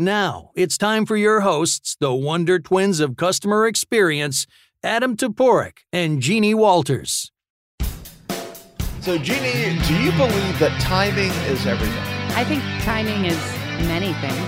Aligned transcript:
Now, 0.00 0.50
it's 0.54 0.78
time 0.78 1.04
for 1.04 1.14
your 1.14 1.40
hosts, 1.42 1.94
the 2.00 2.14
Wonder 2.14 2.58
Twins 2.58 3.00
of 3.00 3.18
Customer 3.18 3.66
Experience, 3.66 4.46
Adam 4.82 5.14
Toporek 5.14 5.80
and 5.92 6.22
Jeannie 6.22 6.54
Walters. 6.54 7.30
So, 9.02 9.18
Jeannie, 9.18 9.78
do 9.86 10.02
you 10.02 10.10
believe 10.12 10.58
that 10.58 10.74
timing 10.80 11.30
is 11.52 11.66
everything? 11.66 12.02
I 12.34 12.44
think 12.44 12.62
timing 12.82 13.26
is 13.26 13.36
many 13.86 14.14
things. 14.14 14.38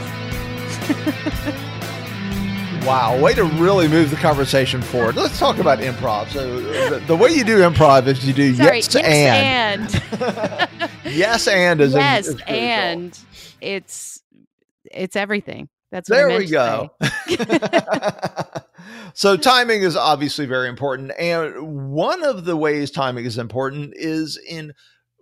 wow, 2.86 3.20
way 3.20 3.34
to 3.34 3.44
really 3.44 3.88
move 3.88 4.08
the 4.08 4.16
conversation 4.16 4.80
forward. 4.80 5.16
Let's 5.16 5.38
talk 5.38 5.58
about 5.58 5.80
improv. 5.80 6.30
So, 6.30 6.62
the, 6.62 6.98
the 7.00 7.14
way 7.14 7.28
you 7.28 7.44
do 7.44 7.58
improv 7.58 8.06
is 8.06 8.26
you 8.26 8.32
do 8.32 8.54
Sorry, 8.54 8.78
yes, 8.78 8.94
yes 8.94 9.04
and. 9.04 10.22
and. 10.22 10.90
yes 11.04 11.46
and 11.46 11.80
is 11.82 11.92
yes 11.92 12.26
is 12.26 12.40
and 12.46 13.18
it's 13.60 14.21
it's 14.94 15.16
everything. 15.16 15.68
That's 15.90 16.08
there 16.08 16.28
we 16.28 16.46
go. 16.46 16.90
so 19.14 19.36
timing 19.36 19.82
is 19.82 19.96
obviously 19.96 20.46
very 20.46 20.68
important, 20.68 21.12
and 21.18 21.92
one 21.92 22.24
of 22.24 22.44
the 22.44 22.56
ways 22.56 22.90
timing 22.90 23.26
is 23.26 23.38
important 23.38 23.92
is 23.96 24.38
in 24.48 24.72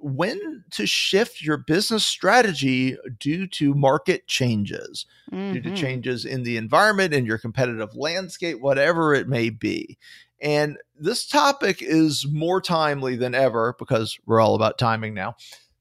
when 0.02 0.64
to 0.70 0.86
shift 0.86 1.42
your 1.42 1.59
business 1.59 2.06
strategy 2.06 2.96
due 3.18 3.46
to 3.46 3.74
market 3.74 4.26
changes, 4.26 5.04
mm-hmm. 5.30 5.52
due 5.52 5.60
to 5.60 5.68
mm-hmm. 5.68 5.76
changes 5.76 6.24
in 6.24 6.42
the 6.42 6.56
environment, 6.56 7.12
in 7.12 7.26
your 7.26 7.37
competitive 7.37 7.95
landscape, 7.95 8.60
whatever 8.60 9.14
it 9.14 9.28
may 9.28 9.50
be. 9.50 9.98
And 10.40 10.78
this 10.98 11.26
topic 11.26 11.82
is 11.82 12.26
more 12.30 12.62
timely 12.62 13.16
than 13.16 13.34
ever 13.34 13.74
because 13.78 14.18
we're 14.24 14.40
all 14.40 14.54
about 14.54 14.78
timing 14.78 15.12
now. 15.12 15.34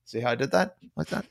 See 0.09 0.21
how 0.21 0.31
I 0.31 0.35
did 0.35 0.49
that 0.53 0.75
like 0.97 1.09
that? 1.09 1.27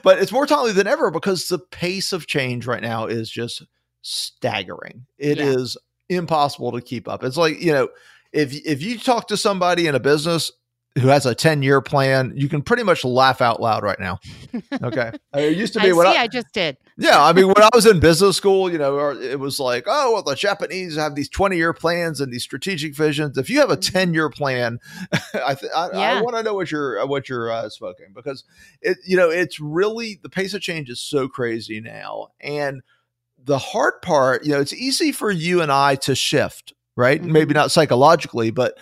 but 0.02 0.18
it's 0.18 0.32
more 0.32 0.46
timely 0.46 0.72
than 0.72 0.86
ever 0.86 1.10
because 1.10 1.46
the 1.48 1.58
pace 1.58 2.14
of 2.14 2.26
change 2.26 2.66
right 2.66 2.80
now 2.80 3.04
is 3.04 3.30
just 3.30 3.62
staggering. 4.00 5.04
It 5.18 5.36
yeah. 5.36 5.44
is 5.44 5.76
impossible 6.08 6.72
to 6.72 6.80
keep 6.80 7.06
up. 7.06 7.22
It's 7.22 7.36
like, 7.36 7.60
you 7.60 7.70
know, 7.70 7.88
if 8.32 8.54
if 8.64 8.80
you 8.80 8.98
talk 8.98 9.28
to 9.28 9.36
somebody 9.36 9.86
in 9.88 9.94
a 9.94 10.00
business 10.00 10.50
who 10.98 11.08
has 11.08 11.26
a 11.26 11.34
10 11.34 11.62
year 11.62 11.80
plan, 11.80 12.32
you 12.34 12.48
can 12.48 12.62
pretty 12.62 12.82
much 12.82 13.04
laugh 13.04 13.40
out 13.42 13.60
loud 13.60 13.82
right 13.82 14.00
now. 14.00 14.18
Okay. 14.82 15.12
it 15.34 15.56
used 15.56 15.74
to 15.74 15.80
be 15.82 15.90
I 15.90 15.92
what 15.92 16.10
see, 16.10 16.18
I, 16.18 16.22
I, 16.22 16.26
just 16.26 16.46
did. 16.52 16.78
Yeah. 16.96 17.22
I 17.22 17.32
mean, 17.32 17.48
when 17.48 17.62
I 17.62 17.68
was 17.74 17.86
in 17.86 18.00
business 18.00 18.36
school, 18.36 18.70
you 18.70 18.78
know, 18.78 19.10
it 19.10 19.38
was 19.38 19.60
like, 19.60 19.84
oh, 19.86 20.14
well, 20.14 20.22
the 20.22 20.34
Japanese 20.34 20.96
have 20.96 21.14
these 21.14 21.28
20 21.28 21.56
year 21.56 21.72
plans 21.72 22.20
and 22.20 22.32
these 22.32 22.42
strategic 22.42 22.94
visions. 22.94 23.36
If 23.36 23.50
you 23.50 23.60
have 23.60 23.70
a 23.70 23.76
mm-hmm. 23.76 23.92
10 23.92 24.14
year 24.14 24.30
plan, 24.30 24.78
I, 25.34 25.54
th- 25.54 25.72
I, 25.74 25.90
yeah. 25.92 26.18
I 26.18 26.22
want 26.22 26.36
to 26.36 26.42
know 26.42 26.54
what 26.54 26.70
you're, 26.70 27.04
what 27.06 27.28
you're 27.28 27.50
uh, 27.50 27.68
smoking 27.68 28.08
because 28.14 28.44
it, 28.80 28.96
you 29.06 29.16
know, 29.16 29.30
it's 29.30 29.60
really 29.60 30.18
the 30.22 30.30
pace 30.30 30.54
of 30.54 30.62
change 30.62 30.88
is 30.88 31.00
so 31.00 31.28
crazy 31.28 31.80
now. 31.80 32.28
And 32.40 32.82
the 33.44 33.58
hard 33.58 34.00
part, 34.00 34.44
you 34.44 34.52
know, 34.52 34.60
it's 34.60 34.72
easy 34.72 35.12
for 35.12 35.30
you 35.30 35.60
and 35.60 35.70
I 35.70 35.96
to 35.96 36.14
shift, 36.14 36.72
right? 36.96 37.20
Mm-hmm. 37.20 37.32
Maybe 37.32 37.54
not 37.54 37.70
psychologically, 37.70 38.50
but 38.50 38.78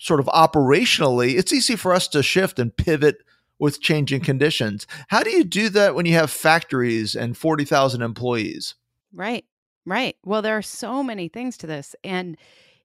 sort 0.00 0.18
of 0.18 0.26
operationally, 0.26 1.38
it's 1.38 1.52
easy 1.52 1.76
for 1.76 1.92
us 1.92 2.08
to 2.08 2.22
shift 2.22 2.58
and 2.58 2.74
pivot 2.74 3.18
with 3.58 3.82
changing 3.82 4.22
conditions. 4.22 4.86
How 5.08 5.22
do 5.22 5.30
you 5.30 5.44
do 5.44 5.68
that 5.68 5.94
when 5.94 6.06
you 6.06 6.14
have 6.14 6.30
factories 6.30 7.14
and 7.14 7.36
40,000 7.36 8.00
employees? 8.00 8.74
Right, 9.12 9.44
right. 9.84 10.16
Well, 10.24 10.40
there 10.40 10.56
are 10.56 10.62
so 10.62 11.02
many 11.02 11.28
things 11.28 11.58
to 11.58 11.66
this. 11.66 11.94
And 12.02 12.38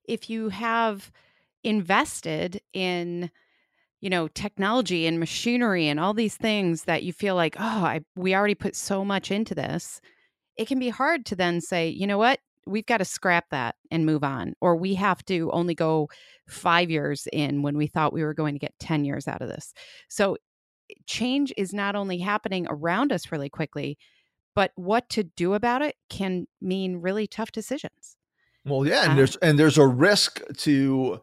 if 0.04 0.28
you 0.28 0.50
have 0.50 1.10
invested 1.64 2.60
in, 2.74 3.30
you 4.02 4.10
know, 4.10 4.28
technology 4.28 5.06
and 5.06 5.18
machinery 5.18 5.88
and 5.88 5.98
all 5.98 6.12
these 6.12 6.36
things 6.36 6.84
that 6.84 7.02
you 7.02 7.14
feel 7.14 7.34
like, 7.34 7.56
oh, 7.58 7.62
I, 7.84 8.00
we 8.14 8.34
already 8.34 8.54
put 8.54 8.76
so 8.76 9.06
much 9.06 9.30
into 9.30 9.54
this, 9.54 10.02
it 10.58 10.68
can 10.68 10.78
be 10.78 10.90
hard 10.90 11.24
to 11.26 11.36
then 11.36 11.62
say, 11.62 11.88
you 11.88 12.06
know 12.06 12.18
what, 12.18 12.40
we've 12.66 12.86
got 12.86 12.98
to 12.98 13.04
scrap 13.04 13.46
that 13.50 13.76
and 13.90 14.04
move 14.04 14.24
on 14.24 14.54
or 14.60 14.76
we 14.76 14.94
have 14.94 15.24
to 15.24 15.50
only 15.52 15.74
go 15.74 16.08
5 16.48 16.90
years 16.90 17.26
in 17.32 17.62
when 17.62 17.76
we 17.76 17.86
thought 17.86 18.12
we 18.12 18.24
were 18.24 18.34
going 18.34 18.54
to 18.54 18.58
get 18.58 18.74
10 18.80 19.04
years 19.04 19.28
out 19.28 19.42
of 19.42 19.48
this. 19.48 19.72
So 20.08 20.36
change 21.06 21.52
is 21.56 21.72
not 21.72 21.96
only 21.96 22.18
happening 22.18 22.66
around 22.68 23.12
us 23.12 23.32
really 23.32 23.48
quickly 23.48 23.98
but 24.54 24.72
what 24.74 25.08
to 25.10 25.22
do 25.22 25.52
about 25.52 25.82
it 25.82 25.96
can 26.08 26.46
mean 26.62 26.96
really 26.96 27.26
tough 27.26 27.52
decisions. 27.52 28.16
Well 28.64 28.86
yeah 28.86 29.04
and 29.04 29.12
uh, 29.12 29.16
there's 29.16 29.36
and 29.36 29.58
there's 29.58 29.78
a 29.78 29.86
risk 29.86 30.40
to 30.58 31.20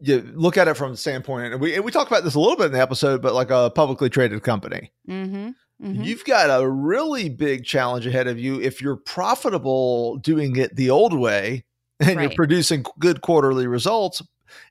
you 0.00 0.32
look 0.34 0.56
at 0.56 0.68
it 0.68 0.74
from 0.74 0.92
the 0.92 0.96
standpoint 0.96 1.52
and 1.52 1.60
we, 1.60 1.74
and 1.74 1.84
we 1.84 1.90
talk 1.90 2.06
about 2.06 2.22
this 2.22 2.36
a 2.36 2.40
little 2.40 2.56
bit 2.56 2.66
in 2.66 2.72
the 2.72 2.80
episode 2.80 3.20
but 3.20 3.34
like 3.34 3.50
a 3.50 3.70
publicly 3.74 4.08
traded 4.08 4.42
company. 4.42 4.92
Mm-hmm. 5.08 5.50
Mm-hmm. 5.82 6.02
You've 6.02 6.24
got 6.24 6.46
a 6.50 6.68
really 6.68 7.28
big 7.28 7.64
challenge 7.64 8.06
ahead 8.06 8.26
of 8.26 8.38
you 8.38 8.60
if 8.60 8.82
you're 8.82 8.96
profitable 8.96 10.16
doing 10.16 10.56
it 10.56 10.74
the 10.74 10.90
old 10.90 11.16
way 11.18 11.64
and 12.00 12.16
right. 12.16 12.22
you're 12.22 12.36
producing 12.36 12.84
good 12.98 13.20
quarterly 13.20 13.66
results 13.66 14.22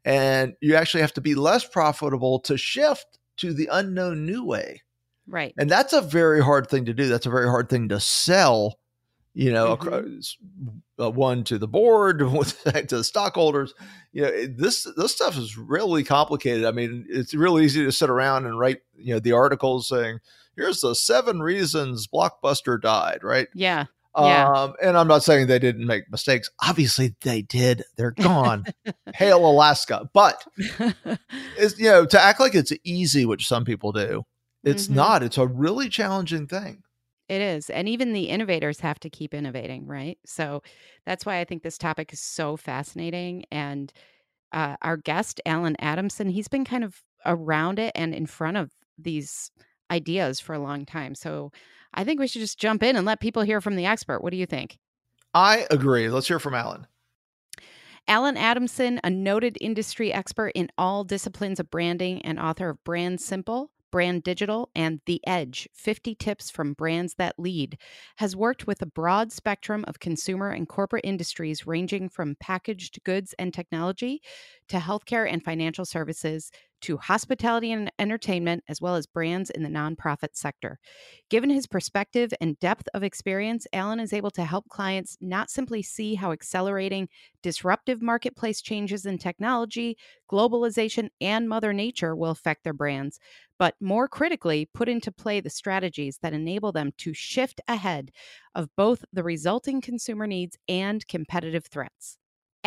and 0.04 0.56
you 0.62 0.76
actually 0.76 1.02
have 1.02 1.14
to 1.14 1.22
be 1.22 1.36
less 1.36 1.66
profitable 1.66 2.40
to 2.42 2.58
shift 2.58 3.20
to 3.38 3.54
the 3.54 3.70
unknown 3.72 4.26
new 4.26 4.44
way. 4.44 4.82
Right. 5.28 5.54
And 5.58 5.70
that's 5.70 5.94
a 5.94 6.02
very 6.02 6.42
hard 6.42 6.70
thing 6.70 6.86
to 6.86 6.94
do. 6.94 7.08
That's 7.08 7.26
a 7.26 7.30
very 7.30 7.48
hard 7.48 7.70
thing 7.70 7.90
to 7.90 8.00
sell, 8.00 8.80
you 9.34 9.52
know, 9.52 9.76
mm-hmm. 9.76 11.04
uh, 11.04 11.10
one 11.10 11.44
to 11.46 11.58
the 11.58 11.68
board, 11.68 12.20
to 12.20 12.98
the 12.98 13.04
stockholders. 13.04 13.74
You 14.14 14.22
know, 14.24 14.48
this 14.48 14.88
this 14.96 15.14
stuff 15.14 15.38
is 15.38 15.58
really 15.58 16.04
complicated. 16.04 16.66
I 16.66 16.72
mean, 16.72 17.06
it's 17.10 17.34
really 17.34 17.66
easy 17.66 17.84
to 17.84 17.92
sit 17.92 18.10
around 18.10 18.46
and 18.46 18.58
write, 18.58 18.80
you 18.96 19.14
know, 19.14 19.20
the 19.20 19.34
articles 19.34 19.90
saying, 19.90 20.20
here's 20.58 20.82
the 20.82 20.96
seven 20.96 21.40
reasons 21.40 22.08
Blockbuster 22.08 22.82
died, 22.82 23.20
right? 23.24 23.48
Yeah. 23.54 23.86
Yeah. 24.18 24.52
Um, 24.52 24.74
and 24.82 24.98
I'm 24.98 25.08
not 25.08 25.24
saying 25.24 25.46
they 25.46 25.60
didn't 25.60 25.86
make 25.86 26.10
mistakes. 26.10 26.50
Obviously, 26.68 27.16
they 27.22 27.44
did. 27.44 27.84
They're 27.98 28.12
gone. 28.20 28.66
Hail 29.14 29.46
Alaska. 29.46 30.10
But 30.12 30.44
it's 31.58 31.78
you 31.78 31.90
know 31.90 32.06
to 32.08 32.20
act 32.20 32.40
like 32.40 32.56
it's 32.56 32.74
easy, 32.84 33.26
which 33.26 33.48
some 33.48 33.64
people 33.64 33.92
do. 33.92 34.24
It's 34.64 34.86
mm-hmm. 34.86 34.96
not. 34.96 35.24
It's 35.24 35.38
a 35.38 35.46
really 35.48 35.88
challenging 35.88 36.48
thing. 36.48 36.82
It 37.30 37.42
is. 37.42 37.70
And 37.70 37.90
even 37.90 38.14
the 38.14 38.30
innovators 38.30 38.80
have 38.80 39.00
to 39.02 39.10
keep 39.10 39.34
innovating, 39.34 39.86
right? 39.86 40.18
So 40.26 40.64
that's 41.06 41.26
why 41.26 41.40
I 41.40 41.46
think 41.46 41.62
this 41.62 41.78
topic 41.78 42.14
is 42.14 42.22
so 42.22 42.56
fascinating. 42.56 43.46
And 43.52 43.92
uh, 44.54 44.78
our 44.82 44.96
guest, 44.96 45.42
Alan 45.46 45.76
Adamson, 45.80 46.30
he's 46.30 46.48
been 46.48 46.64
kind 46.64 46.86
of 46.86 47.04
around 47.26 47.80
it 47.80 47.92
and 47.96 48.16
in 48.16 48.26
front 48.26 48.56
of 48.58 48.72
these 48.98 49.52
ideas 49.92 50.40
for 50.40 50.54
a 50.54 50.60
long 50.60 50.86
time. 50.86 51.16
So 51.16 51.52
I 51.94 52.04
think 52.04 52.20
we 52.20 52.28
should 52.28 52.42
just 52.42 52.60
jump 52.60 52.84
in 52.84 52.96
and 52.96 53.06
let 53.06 53.20
people 53.20 53.42
hear 53.42 53.62
from 53.62 53.76
the 53.76 53.86
expert. 53.86 54.22
What 54.22 54.32
do 54.32 54.38
you 54.38 54.46
think? 54.46 54.78
I 55.34 55.66
agree. 55.72 56.10
Let's 56.10 56.28
hear 56.28 56.40
from 56.40 56.54
Alan. 56.54 56.88
Alan 58.08 58.38
Adamson, 58.38 59.02
a 59.04 59.10
noted 59.10 59.58
industry 59.60 60.14
expert 60.14 60.54
in 60.56 60.70
all 60.78 61.04
disciplines 61.04 61.60
of 61.60 61.70
branding 61.70 62.22
and 62.22 62.40
author 62.40 62.70
of 62.70 62.84
Brand 62.86 63.20
Simple, 63.20 63.70
Brand 63.92 64.24
Digital, 64.24 64.70
and 64.76 65.02
The 65.06 65.20
Edge 65.28 65.68
50 65.74 66.16
Tips 66.16 66.50
from 66.50 66.74
Brands 66.74 67.16
That 67.16 67.38
Lead, 67.38 67.78
has 68.16 68.36
worked 68.36 68.66
with 68.66 68.82
a 68.82 68.86
broad 68.86 69.34
spectrum 69.34 69.84
of 69.88 70.00
consumer 70.00 70.50
and 70.52 70.70
corporate 70.70 71.06
industries 71.06 71.68
ranging 71.68 72.08
from 72.08 72.38
packaged 72.40 73.04
goods 73.04 73.34
and 73.38 73.54
technology 73.54 74.22
to 74.70 74.78
healthcare 74.78 75.30
and 75.30 75.44
financial 75.44 75.86
services 75.86 76.50
to 76.82 76.98
hospitality 76.98 77.72
and 77.72 77.92
entertainment, 78.00 78.64
as 78.68 78.82
well 78.82 78.96
as 78.96 79.06
brands 79.08 79.50
in 79.50 79.64
the 79.64 79.70
nonprofit 79.70 80.30
sector. 80.34 80.80
Given 81.30 81.50
his 81.50 81.68
perspective 81.68 82.34
and 82.40 82.60
depth 82.60 82.88
of 82.94 83.04
experience, 83.04 83.68
Alan 83.74 84.00
is 84.00 84.14
able 84.14 84.32
to 84.32 84.46
help 84.46 84.68
clients 84.70 85.18
not 85.22 85.50
simply 85.50 85.82
see 85.82 86.16
how 86.16 86.32
accelerating 86.32 87.10
disruptive 87.42 88.02
marketplace 88.02 88.62
changes 88.62 89.06
in 89.06 89.18
technology, 89.18 89.98
globalization, 90.30 91.10
and 91.22 91.48
Mother 91.48 91.74
Nature 91.74 92.16
will 92.16 92.32
affect 92.32 92.64
their 92.64 92.74
brands, 92.74 93.20
but 93.60 93.76
more 93.80 94.08
critically, 94.08 94.70
put 94.74 94.90
into 94.90 95.12
play 95.12 95.40
the 95.40 95.50
strategies 95.50 96.20
that 96.22 96.34
enable 96.34 96.72
them 96.72 96.92
to 96.98 97.14
shift 97.14 97.60
ahead 97.68 98.12
of 98.54 98.70
both 98.76 99.04
the 99.12 99.24
resulting 99.24 99.82
consumer 99.82 100.28
needs 100.28 100.58
and 100.68 101.08
competitive 101.08 101.66
threats. 101.66 102.18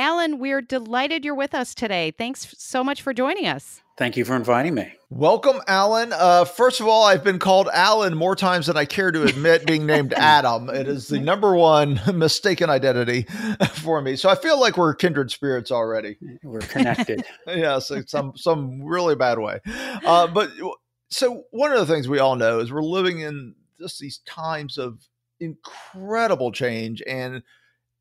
Alan, 0.01 0.39
we're 0.39 0.63
delighted 0.63 1.27
you're 1.27 1.35
with 1.35 1.55
us 1.55 1.75
today. 1.75 2.11
Thanks 2.11 2.55
so 2.57 2.83
much 2.83 3.03
for 3.03 3.13
joining 3.13 3.47
us. 3.47 3.83
Thank 3.99 4.17
you 4.17 4.25
for 4.25 4.35
inviting 4.35 4.73
me. 4.73 4.95
Welcome, 5.11 5.61
Alan. 5.69 6.15
Uh, 6.15 6.47
first 6.47 6.81
of 6.81 6.87
all, 6.87 7.05
I've 7.05 7.23
been 7.23 7.39
called 7.39 7.69
Alan 7.71 8.17
more 8.17 8.35
times 8.35 8.69
than 8.69 8.79
I 8.79 8.87
care 8.87 9.13
to 9.13 9.25
admit 9.25 9.67
being 9.67 9.85
named 9.85 10.15
Adam. 10.17 10.71
It 10.71 10.89
is 10.89 11.09
the 11.09 11.21
number 11.21 11.55
one 11.55 12.01
mistaken 12.15 12.71
identity 12.71 13.25
for 13.75 14.01
me. 14.01 14.17
So 14.17 14.31
I 14.31 14.37
feel 14.37 14.59
like 14.59 14.79
we're 14.79 14.95
kindred 14.95 15.31
spirits 15.31 15.71
already. 15.71 16.17
We're 16.43 16.61
connected. 16.61 17.23
yes, 17.47 17.91
in 17.91 18.07
some 18.07 18.33
some 18.39 18.83
really 18.83 19.17
bad 19.17 19.39
way. 19.39 19.61
Uh, 19.67 20.29
but 20.29 20.51
so 21.11 21.45
one 21.51 21.73
of 21.73 21.87
the 21.87 21.93
things 21.93 22.09
we 22.09 22.21
all 22.21 22.37
know 22.37 22.61
is 22.61 22.73
we're 22.73 22.83
living 22.83 23.21
in 23.21 23.55
just 23.79 24.01
these 24.01 24.21
times 24.25 24.79
of 24.79 25.07
incredible 25.41 26.53
change 26.53 27.03
and 27.07 27.43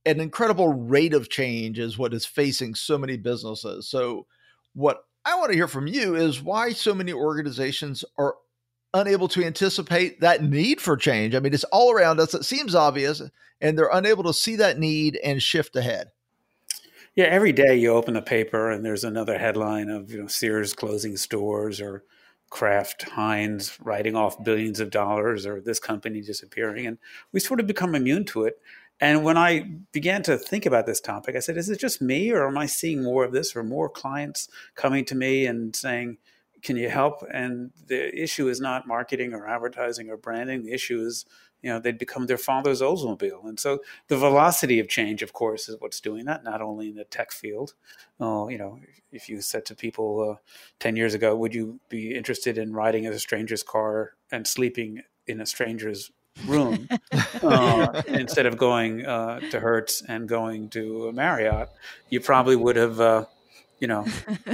an 0.09 0.19
incredible 0.19 0.69
rate 0.69 1.13
of 1.13 1.29
change 1.29 1.79
is 1.79 1.97
what 1.97 2.13
is 2.13 2.25
facing 2.25 2.75
so 2.75 2.97
many 2.97 3.17
businesses. 3.17 3.87
So 3.87 4.25
what 4.73 5.03
I 5.25 5.35
want 5.37 5.51
to 5.51 5.57
hear 5.57 5.67
from 5.67 5.87
you 5.87 6.15
is 6.15 6.41
why 6.41 6.71
so 6.71 6.93
many 6.93 7.13
organizations 7.13 8.03
are 8.17 8.35
unable 8.93 9.27
to 9.29 9.43
anticipate 9.43 10.21
that 10.21 10.43
need 10.43 10.81
for 10.81 10.97
change. 10.97 11.35
I 11.35 11.39
mean, 11.39 11.53
it's 11.53 11.63
all 11.65 11.91
around 11.91 12.19
us. 12.19 12.33
It 12.33 12.45
seems 12.45 12.73
obvious, 12.73 13.21
and 13.61 13.77
they're 13.77 13.89
unable 13.91 14.23
to 14.23 14.33
see 14.33 14.55
that 14.55 14.79
need 14.79 15.19
and 15.23 15.41
shift 15.41 15.75
ahead. 15.75 16.09
Yeah, 17.15 17.25
every 17.25 17.51
day 17.51 17.75
you 17.75 17.91
open 17.91 18.13
the 18.13 18.21
paper 18.21 18.71
and 18.71 18.85
there's 18.85 19.03
another 19.03 19.37
headline 19.37 19.89
of 19.89 20.11
you 20.11 20.21
know 20.21 20.27
Sears 20.27 20.73
closing 20.73 21.17
stores 21.17 21.81
or 21.81 22.03
Kraft 22.49 23.03
Heinz 23.09 23.77
writing 23.81 24.15
off 24.15 24.43
billions 24.43 24.79
of 24.79 24.89
dollars 24.89 25.45
or 25.45 25.61
this 25.61 25.79
company 25.79 26.21
disappearing, 26.21 26.87
and 26.87 26.97
we 27.31 27.39
sort 27.39 27.59
of 27.59 27.67
become 27.67 27.93
immune 27.93 28.25
to 28.25 28.45
it. 28.45 28.59
And 29.01 29.23
when 29.23 29.37
I 29.37 29.69
began 29.91 30.23
to 30.23 30.37
think 30.37 30.65
about 30.65 30.85
this 30.85 30.99
topic, 30.99 31.35
I 31.35 31.39
said, 31.39 31.57
"Is 31.57 31.69
it 31.69 31.79
just 31.79 32.01
me, 32.01 32.31
or 32.31 32.47
am 32.47 32.57
I 32.57 32.65
seeing 32.65 33.03
more 33.03 33.23
of 33.23 33.31
this, 33.31 33.55
or 33.55 33.63
more 33.63 33.89
clients 33.89 34.47
coming 34.75 35.05
to 35.05 35.15
me 35.15 35.45
and 35.45 35.75
saying?" 35.75 36.17
can 36.61 36.77
you 36.77 36.89
help? 36.89 37.23
And 37.31 37.71
the 37.87 38.15
issue 38.17 38.47
is 38.47 38.59
not 38.59 38.87
marketing 38.87 39.33
or 39.33 39.47
advertising 39.47 40.09
or 40.09 40.17
branding. 40.17 40.63
The 40.63 40.73
issue 40.73 41.01
is, 41.01 41.25
you 41.61 41.69
know, 41.69 41.79
they'd 41.79 41.97
become 41.97 42.25
their 42.25 42.37
father's 42.37 42.81
Oldsmobile. 42.81 43.45
And 43.45 43.59
so 43.59 43.79
the 44.07 44.17
velocity 44.17 44.79
of 44.79 44.87
change, 44.87 45.21
of 45.21 45.33
course, 45.33 45.69
is 45.69 45.77
what's 45.79 45.99
doing 45.99 46.25
that, 46.25 46.43
not 46.43 46.61
only 46.61 46.89
in 46.89 46.95
the 46.95 47.03
tech 47.05 47.31
field. 47.31 47.73
Uh, 48.19 48.47
you 48.47 48.57
know, 48.57 48.79
if 49.11 49.29
you 49.29 49.41
said 49.41 49.65
to 49.65 49.75
people 49.75 50.37
uh, 50.37 50.41
10 50.79 50.95
years 50.95 51.13
ago, 51.13 51.35
would 51.35 51.53
you 51.53 51.79
be 51.89 52.15
interested 52.15 52.57
in 52.57 52.73
riding 52.73 53.05
in 53.05 53.13
a 53.13 53.19
stranger's 53.19 53.63
car 53.63 54.13
and 54.31 54.45
sleeping 54.45 55.01
in 55.27 55.41
a 55.41 55.45
stranger's 55.45 56.11
room 56.45 56.87
instead 58.29 58.45
of 58.45 58.57
going 58.57 59.05
uh, 59.05 59.39
to 59.51 59.59
Hertz 59.59 60.03
and 60.07 60.27
going 60.29 60.69
to 60.69 61.11
Marriott, 61.11 61.69
you 62.09 62.19
probably 62.19 62.55
would 62.55 62.75
have 62.75 62.99
uh, 62.99 63.25
you 63.79 63.87
know, 63.87 64.05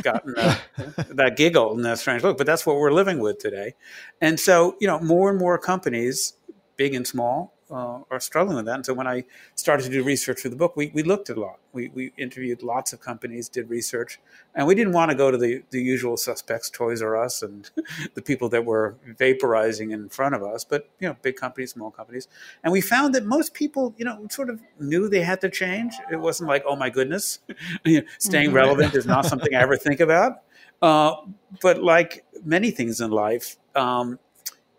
gotten 0.02 0.36
uh, 0.38 0.56
that 1.10 1.36
giggle 1.36 1.74
and 1.76 1.84
that 1.84 2.00
strange 2.00 2.24
look. 2.24 2.38
But 2.38 2.48
that's 2.48 2.66
what 2.66 2.78
we're 2.78 2.92
living 2.92 3.20
with 3.20 3.40
today. 3.40 3.74
And 4.22 4.40
so, 4.40 4.76
you 4.80 4.88
know, 4.88 5.00
more 5.00 5.30
and 5.30 5.40
more 5.40 5.58
companies, 5.58 6.34
big 6.78 6.94
and 6.94 7.06
small, 7.06 7.55
uh, 7.72 8.00
are 8.12 8.20
struggling 8.20 8.56
with 8.56 8.66
that. 8.66 8.76
And 8.76 8.86
so 8.86 8.94
when 8.94 9.08
I 9.08 9.24
started 9.56 9.84
to 9.84 9.90
do 9.90 10.04
research 10.04 10.42
for 10.42 10.50
the 10.50 10.56
book, 10.56 10.76
we, 10.76 10.92
we 10.94 11.04
looked 11.04 11.30
at 11.30 11.38
a 11.38 11.40
lot. 11.40 11.60
We, 11.74 11.90
we 11.90 12.14
interviewed 12.18 12.64
lots 12.64 12.94
of 12.94 13.02
companies, 13.02 13.50
did 13.50 13.70
research, 13.70 14.20
and 14.54 14.68
we 14.68 14.76
didn't 14.76 14.94
want 14.94 15.12
to 15.12 15.18
go 15.18 15.32
to 15.32 15.38
the, 15.38 15.64
the 15.72 15.82
usual 15.82 16.16
suspects, 16.16 16.70
Toys 16.70 17.02
R 17.02 17.18
Us, 17.18 17.42
and 17.42 17.70
the 18.14 18.22
people 18.22 18.50
that 18.50 18.66
were 18.66 18.96
vaporizing 19.20 19.92
in 19.92 20.10
front 20.10 20.36
of 20.36 20.44
us, 20.44 20.64
but, 20.64 20.90
you 21.00 21.08
know, 21.08 21.18
big 21.22 21.36
companies, 21.36 21.72
small 21.72 21.92
companies. 21.92 22.28
And 22.64 22.72
we 22.72 22.82
found 22.82 23.16
that 23.16 23.26
most 23.26 23.54
people, 23.54 23.94
you 23.98 24.06
know, 24.06 24.26
sort 24.30 24.50
of 24.50 24.62
knew 24.80 25.10
they 25.10 25.22
had 25.22 25.42
to 25.42 25.50
change. 25.50 25.96
It 26.12 26.18
wasn't 26.18 26.50
like, 26.50 26.64
oh 26.68 26.76
my 26.76 26.90
goodness, 26.90 27.40
staying 28.20 28.48
mm-hmm. 28.48 28.56
relevant 28.56 28.96
is 28.96 29.06
not 29.06 29.26
something 29.26 29.54
I 29.54 29.62
ever 29.62 29.78
think 29.78 30.00
about. 30.00 30.44
Uh, 30.82 31.16
but 31.62 31.82
like 31.82 32.26
many 32.44 32.70
things 32.70 33.02
in 33.02 33.10
life, 33.12 33.58
um, 33.76 34.20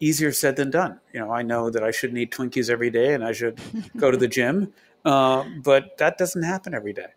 easier 0.00 0.32
said 0.32 0.56
than 0.56 0.70
done. 0.70 1.00
You 1.12 1.20
know, 1.20 1.32
I 1.32 1.42
know 1.42 1.70
that 1.70 1.82
I 1.82 1.90
shouldn't 1.90 2.18
eat 2.18 2.32
Twinkies 2.32 2.70
every 2.70 2.90
day 2.90 3.14
and 3.14 3.24
I 3.24 3.32
should 3.32 3.58
go 3.96 4.10
to 4.10 4.16
the 4.16 4.28
gym, 4.28 4.72
uh, 5.04 5.44
but 5.62 5.96
that 5.98 6.18
doesn't 6.18 6.42
happen 6.42 6.74
every 6.74 6.92
day. 6.92 7.08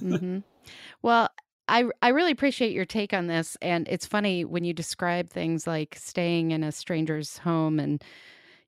mm-hmm. 0.00 0.38
Well, 1.02 1.28
I 1.68 1.84
I 2.02 2.08
really 2.08 2.32
appreciate 2.32 2.72
your 2.72 2.84
take 2.84 3.12
on 3.12 3.26
this, 3.26 3.56
and 3.60 3.86
it's 3.88 4.06
funny 4.06 4.44
when 4.44 4.64
you 4.64 4.72
describe 4.72 5.30
things 5.30 5.66
like 5.66 5.94
staying 5.96 6.50
in 6.50 6.64
a 6.64 6.72
stranger's 6.72 7.38
home 7.38 7.78
and 7.78 8.02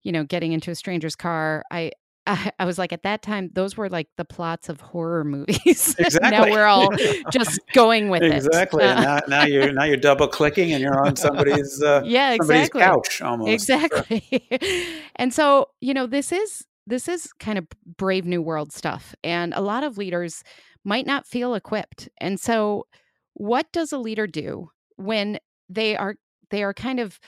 you 0.02 0.12
know 0.12 0.24
getting 0.24 0.52
into 0.52 0.70
a 0.70 0.74
stranger's 0.74 1.16
car. 1.16 1.64
I 1.70 1.92
I, 2.28 2.52
I, 2.58 2.64
was 2.64 2.78
like, 2.78 2.92
at 2.92 3.02
that 3.04 3.22
time, 3.22 3.50
those 3.54 3.76
were 3.76 3.88
like 3.88 4.08
the 4.16 4.24
plots 4.24 4.68
of 4.68 4.80
horror 4.80 5.24
movies. 5.36 5.96
Exactly. 5.98 6.30
now 6.30 6.44
we're 6.44 6.66
all 6.66 6.90
just 7.32 7.60
going 7.72 8.10
with 8.10 8.22
exactly. 8.22 8.84
it. 8.84 8.84
Exactly. 8.84 8.84
Uh, 8.84 9.00
now, 9.00 9.20
now, 9.28 9.44
you're 9.44 9.72
now 9.72 9.84
you're 9.84 9.96
double 9.96 10.28
clicking 10.28 10.72
and 10.72 10.82
you're 10.82 10.98
on 11.04 11.16
somebody's 11.16 11.82
uh, 11.82 12.02
yeah, 12.04 12.32
exactly. 12.32 12.80
somebody's 12.80 12.86
couch 12.86 13.22
almost. 13.22 13.50
Exactly. 13.50 15.02
and 15.16 15.32
so 15.32 15.68
you 15.80 15.94
know, 15.94 16.06
this 16.06 16.30
is 16.30 16.64
this 16.86 17.08
is 17.08 17.32
kind 17.34 17.58
of 17.58 17.66
brave 17.96 18.24
new 18.24 18.42
world 18.42 18.72
stuff, 18.72 19.14
and 19.24 19.54
a 19.54 19.60
lot 19.60 19.82
of 19.82 19.98
leaders 19.98 20.42
might 20.84 21.06
not 21.06 21.26
feel 21.26 21.54
equipped. 21.54 22.08
And 22.20 22.38
so, 22.38 22.86
what 23.34 23.66
does 23.72 23.92
a 23.92 23.98
leader 23.98 24.26
do 24.26 24.70
when 24.96 25.38
they 25.68 25.96
are 25.96 26.16
they 26.50 26.62
are 26.62 26.74
kind 26.74 27.00
of 27.00 27.18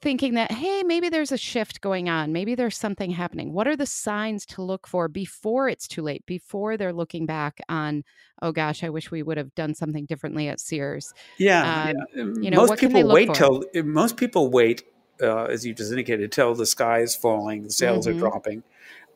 thinking 0.00 0.34
that, 0.34 0.52
hey, 0.52 0.82
maybe 0.82 1.08
there's 1.08 1.32
a 1.32 1.36
shift 1.36 1.80
going 1.80 2.08
on. 2.08 2.32
Maybe 2.32 2.54
there's 2.54 2.76
something 2.76 3.10
happening. 3.10 3.52
What 3.52 3.66
are 3.66 3.76
the 3.76 3.86
signs 3.86 4.46
to 4.46 4.62
look 4.62 4.86
for 4.86 5.08
before 5.08 5.68
it's 5.68 5.88
too 5.88 6.02
late, 6.02 6.24
before 6.26 6.76
they're 6.76 6.92
looking 6.92 7.26
back 7.26 7.60
on, 7.68 8.04
oh 8.40 8.52
gosh, 8.52 8.84
I 8.84 8.90
wish 8.90 9.10
we 9.10 9.22
would 9.22 9.36
have 9.36 9.54
done 9.54 9.74
something 9.74 10.06
differently 10.06 10.48
at 10.48 10.60
Sears? 10.60 11.12
Yeah. 11.38 11.92
Um, 12.16 12.34
yeah. 12.36 12.42
You 12.42 12.50
know, 12.50 12.58
most 12.58 12.78
people 12.78 13.08
wait 13.08 13.28
for? 13.28 13.34
till, 13.34 13.64
eh, 13.74 13.82
most 13.82 14.16
people 14.16 14.50
wait, 14.50 14.84
uh, 15.22 15.44
as 15.44 15.66
you 15.66 15.74
just 15.74 15.90
indicated, 15.90 16.30
till 16.30 16.54
the 16.54 16.66
sky 16.66 17.00
is 17.00 17.16
falling, 17.16 17.64
the 17.64 17.70
sales 17.70 18.06
mm-hmm. 18.06 18.16
are 18.18 18.20
dropping. 18.20 18.62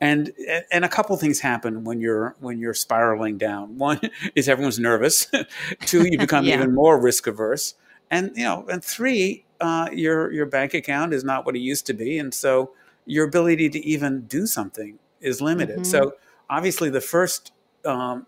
And 0.01 0.33
and 0.71 0.83
a 0.83 0.89
couple 0.89 1.15
things 1.15 1.39
happen 1.39 1.85
when 1.85 2.01
you're 2.01 2.35
when 2.41 2.59
you're 2.59 2.73
spiraling 2.73 3.37
down. 3.37 3.77
One 3.77 4.01
is 4.35 4.49
everyone's 4.49 4.79
nervous. 4.79 5.27
Two, 5.81 6.05
you 6.05 6.17
become 6.17 6.43
yeah. 6.45 6.55
even 6.55 6.73
more 6.75 6.99
risk 6.99 7.25
averse. 7.25 7.75
And 8.11 8.35
you 8.35 8.43
know, 8.43 8.65
and 8.69 8.83
three, 8.83 9.45
uh, 9.63 9.89
your 9.91 10.31
your 10.31 10.45
bank 10.45 10.73
account 10.73 11.13
is 11.13 11.23
not 11.23 11.45
what 11.45 11.55
it 11.55 11.59
used 11.59 11.85
to 11.87 11.93
be, 11.93 12.17
and 12.17 12.33
so 12.33 12.73
your 13.05 13.25
ability 13.27 13.69
to 13.69 13.79
even 13.85 14.21
do 14.21 14.45
something 14.45 14.99
is 15.21 15.41
limited. 15.41 15.77
Mm-hmm. 15.77 15.83
So 15.83 16.13
obviously, 16.49 16.89
the 16.89 17.01
first 17.01 17.51
um, 17.85 18.25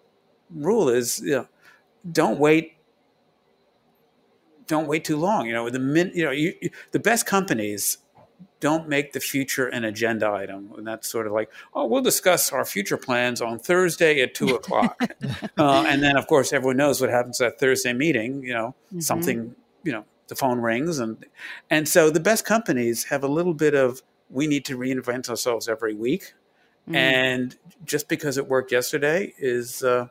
rule 0.50 0.90
is 0.90 1.22
you 1.22 1.32
know, 1.32 1.48
don't 2.10 2.40
wait. 2.40 2.74
Don't 4.68 4.88
wait 4.88 5.04
too 5.04 5.18
long. 5.18 5.46
You 5.46 5.54
know, 5.54 5.70
the 5.70 5.78
min, 5.78 6.12
you 6.16 6.26
know, 6.26 6.32
you, 6.32 6.54
you, 6.60 6.72
the 6.92 7.00
best 7.00 7.28
companies 7.28 8.00
don't 8.60 8.88
make 8.90 9.14
the 9.14 9.20
future 9.20 9.68
an 9.68 9.84
agenda 9.84 10.28
item. 10.32 10.72
And 10.76 10.88
that's 10.88 11.08
sort 11.08 11.28
of 11.28 11.34
like, 11.34 11.52
oh, 11.76 11.86
we'll 11.86 12.02
discuss 12.02 12.52
our 12.52 12.66
future 12.66 12.98
plans 12.98 13.42
on 13.42 13.60
Thursday 13.60 14.22
at 14.22 14.34
two 14.34 14.56
o'clock. 14.56 15.00
uh, 15.58 15.86
and 15.88 16.02
then, 16.02 16.18
of 16.18 16.26
course, 16.26 16.52
everyone 16.52 16.78
knows 16.78 17.00
what 17.00 17.12
happens 17.12 17.40
at 17.42 17.60
Thursday 17.60 17.94
meeting. 17.94 18.42
You 18.42 18.54
know, 18.54 18.76
mm-hmm. 18.88 19.02
something, 19.02 19.56
you 19.84 19.92
know, 19.92 20.06
the 20.28 20.36
phone 20.36 20.60
rings 20.60 21.00
and 21.00 21.26
and 21.70 21.88
so 21.88 22.10
the 22.10 22.20
best 22.20 22.46
companies 22.46 23.06
have 23.06 23.24
a 23.24 23.28
little 23.28 23.54
bit 23.54 23.74
of 23.74 24.02
we 24.30 24.48
need 24.48 24.66
to 24.66 24.78
reinvent 24.78 25.30
ourselves 25.30 25.68
every 25.68 25.94
week 25.94 26.34
mm. 26.90 26.96
and 26.96 27.58
just 27.84 28.08
because 28.08 28.38
it 28.38 28.48
worked 28.48 28.72
yesterday 28.72 29.34
is 29.38 29.84
uh, 29.84 30.08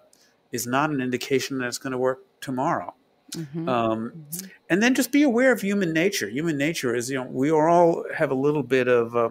is 0.52 0.66
not 0.66 0.90
an 0.90 1.00
indication 1.00 1.58
that 1.58 1.66
it's 1.66 1.78
going 1.78 1.92
to 1.92 1.98
work 1.98 2.20
tomorrow 2.40 2.94
mm-hmm. 3.34 3.68
Um, 3.68 4.10
mm-hmm. 4.10 4.46
and 4.70 4.82
then 4.82 4.94
just 4.94 5.10
be 5.10 5.22
aware 5.22 5.52
of 5.52 5.60
human 5.60 5.92
nature 5.92 6.28
human 6.28 6.56
nature 6.56 6.94
is 6.94 7.10
you 7.10 7.16
know 7.16 7.26
we 7.28 7.50
all 7.50 8.04
have 8.14 8.30
a 8.30 8.36
little 8.36 8.62
bit 8.62 8.88
of 8.88 9.16
uh, 9.16 9.30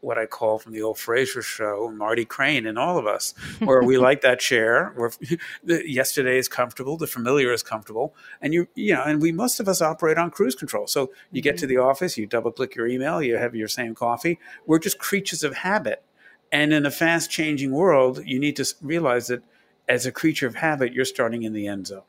what 0.00 0.18
I 0.18 0.26
call 0.26 0.58
from 0.58 0.72
the 0.72 0.82
old 0.82 0.96
Frasier 0.96 1.42
show, 1.42 1.90
Marty 1.90 2.24
Crane 2.24 2.66
and 2.66 2.78
all 2.78 2.98
of 2.98 3.06
us, 3.06 3.34
where 3.60 3.82
we 3.82 3.98
like 3.98 4.20
that 4.22 4.40
chair, 4.40 4.92
where 4.96 5.10
the, 5.64 5.88
yesterday 5.90 6.38
is 6.38 6.48
comfortable, 6.48 6.96
the 6.96 7.06
familiar 7.06 7.52
is 7.52 7.62
comfortable, 7.62 8.14
and 8.40 8.52
you 8.52 8.68
you 8.74 8.94
know, 8.94 9.02
and 9.02 9.20
we 9.20 9.32
most 9.32 9.60
of 9.60 9.68
us 9.68 9.80
operate 9.80 10.18
on 10.18 10.30
cruise 10.30 10.54
control. 10.54 10.86
So 10.86 11.10
you 11.30 11.42
get 11.42 11.58
to 11.58 11.66
mm-hmm. 11.66 11.76
the 11.76 11.82
office, 11.82 12.16
you 12.16 12.26
double 12.26 12.52
click 12.52 12.74
your 12.74 12.86
email, 12.86 13.22
you 13.22 13.36
have 13.36 13.54
your 13.54 13.68
same 13.68 13.94
coffee. 13.94 14.38
We're 14.66 14.78
just 14.78 14.98
creatures 14.98 15.42
of 15.42 15.54
habit, 15.54 16.02
and 16.52 16.72
in 16.72 16.86
a 16.86 16.90
fast 16.90 17.30
changing 17.30 17.72
world, 17.72 18.20
you 18.24 18.38
need 18.38 18.56
to 18.56 18.74
realize 18.82 19.28
that 19.28 19.42
as 19.88 20.06
a 20.06 20.12
creature 20.12 20.46
of 20.46 20.54
habit, 20.54 20.92
you're 20.92 21.04
starting 21.04 21.42
in 21.42 21.52
the 21.52 21.66
end 21.66 21.88
zone. 21.88 22.02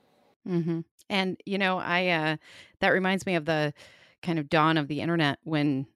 Mm-hmm. 0.47 0.79
And 1.09 1.41
you 1.45 1.57
know, 1.57 1.77
I 1.77 2.07
uh, 2.07 2.37
that 2.79 2.89
reminds 2.89 3.25
me 3.25 3.35
of 3.35 3.45
the 3.45 3.73
kind 4.21 4.39
of 4.39 4.49
dawn 4.49 4.77
of 4.77 4.87
the 4.87 5.01
internet 5.01 5.39
when 5.43 5.87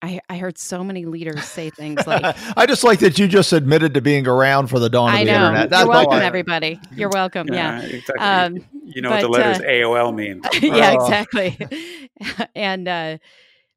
I, 0.00 0.20
I 0.28 0.38
heard 0.38 0.58
so 0.58 0.84
many 0.84 1.04
leaders 1.06 1.44
say 1.44 1.70
things 1.70 2.06
like 2.06 2.36
I 2.56 2.66
just 2.66 2.84
like 2.84 3.00
that 3.00 3.18
you 3.18 3.26
just 3.26 3.52
admitted 3.52 3.94
to 3.94 4.00
being 4.00 4.26
around 4.26 4.68
for 4.68 4.78
the 4.78 4.88
dawn 4.88 5.10
I 5.10 5.20
of 5.20 5.26
the 5.26 5.32
know. 5.32 5.46
internet. 5.46 5.70
That's 5.70 5.84
You're 5.84 5.92
welcome, 5.92 6.20
everybody. 6.20 6.80
You're 6.94 7.08
welcome. 7.08 7.48
Yeah. 7.48 7.80
yeah. 7.80 7.86
Exactly. 7.86 8.24
Um, 8.24 8.64
you 8.84 9.02
know 9.02 9.10
but, 9.10 9.16
what 9.16 9.20
the 9.22 9.28
letters 9.28 9.58
uh, 9.60 9.68
AOL 9.68 10.14
mean. 10.14 10.42
yeah, 10.62 10.94
oh. 10.98 11.04
exactly. 11.04 11.58
and 12.54 12.88
uh, 12.88 13.18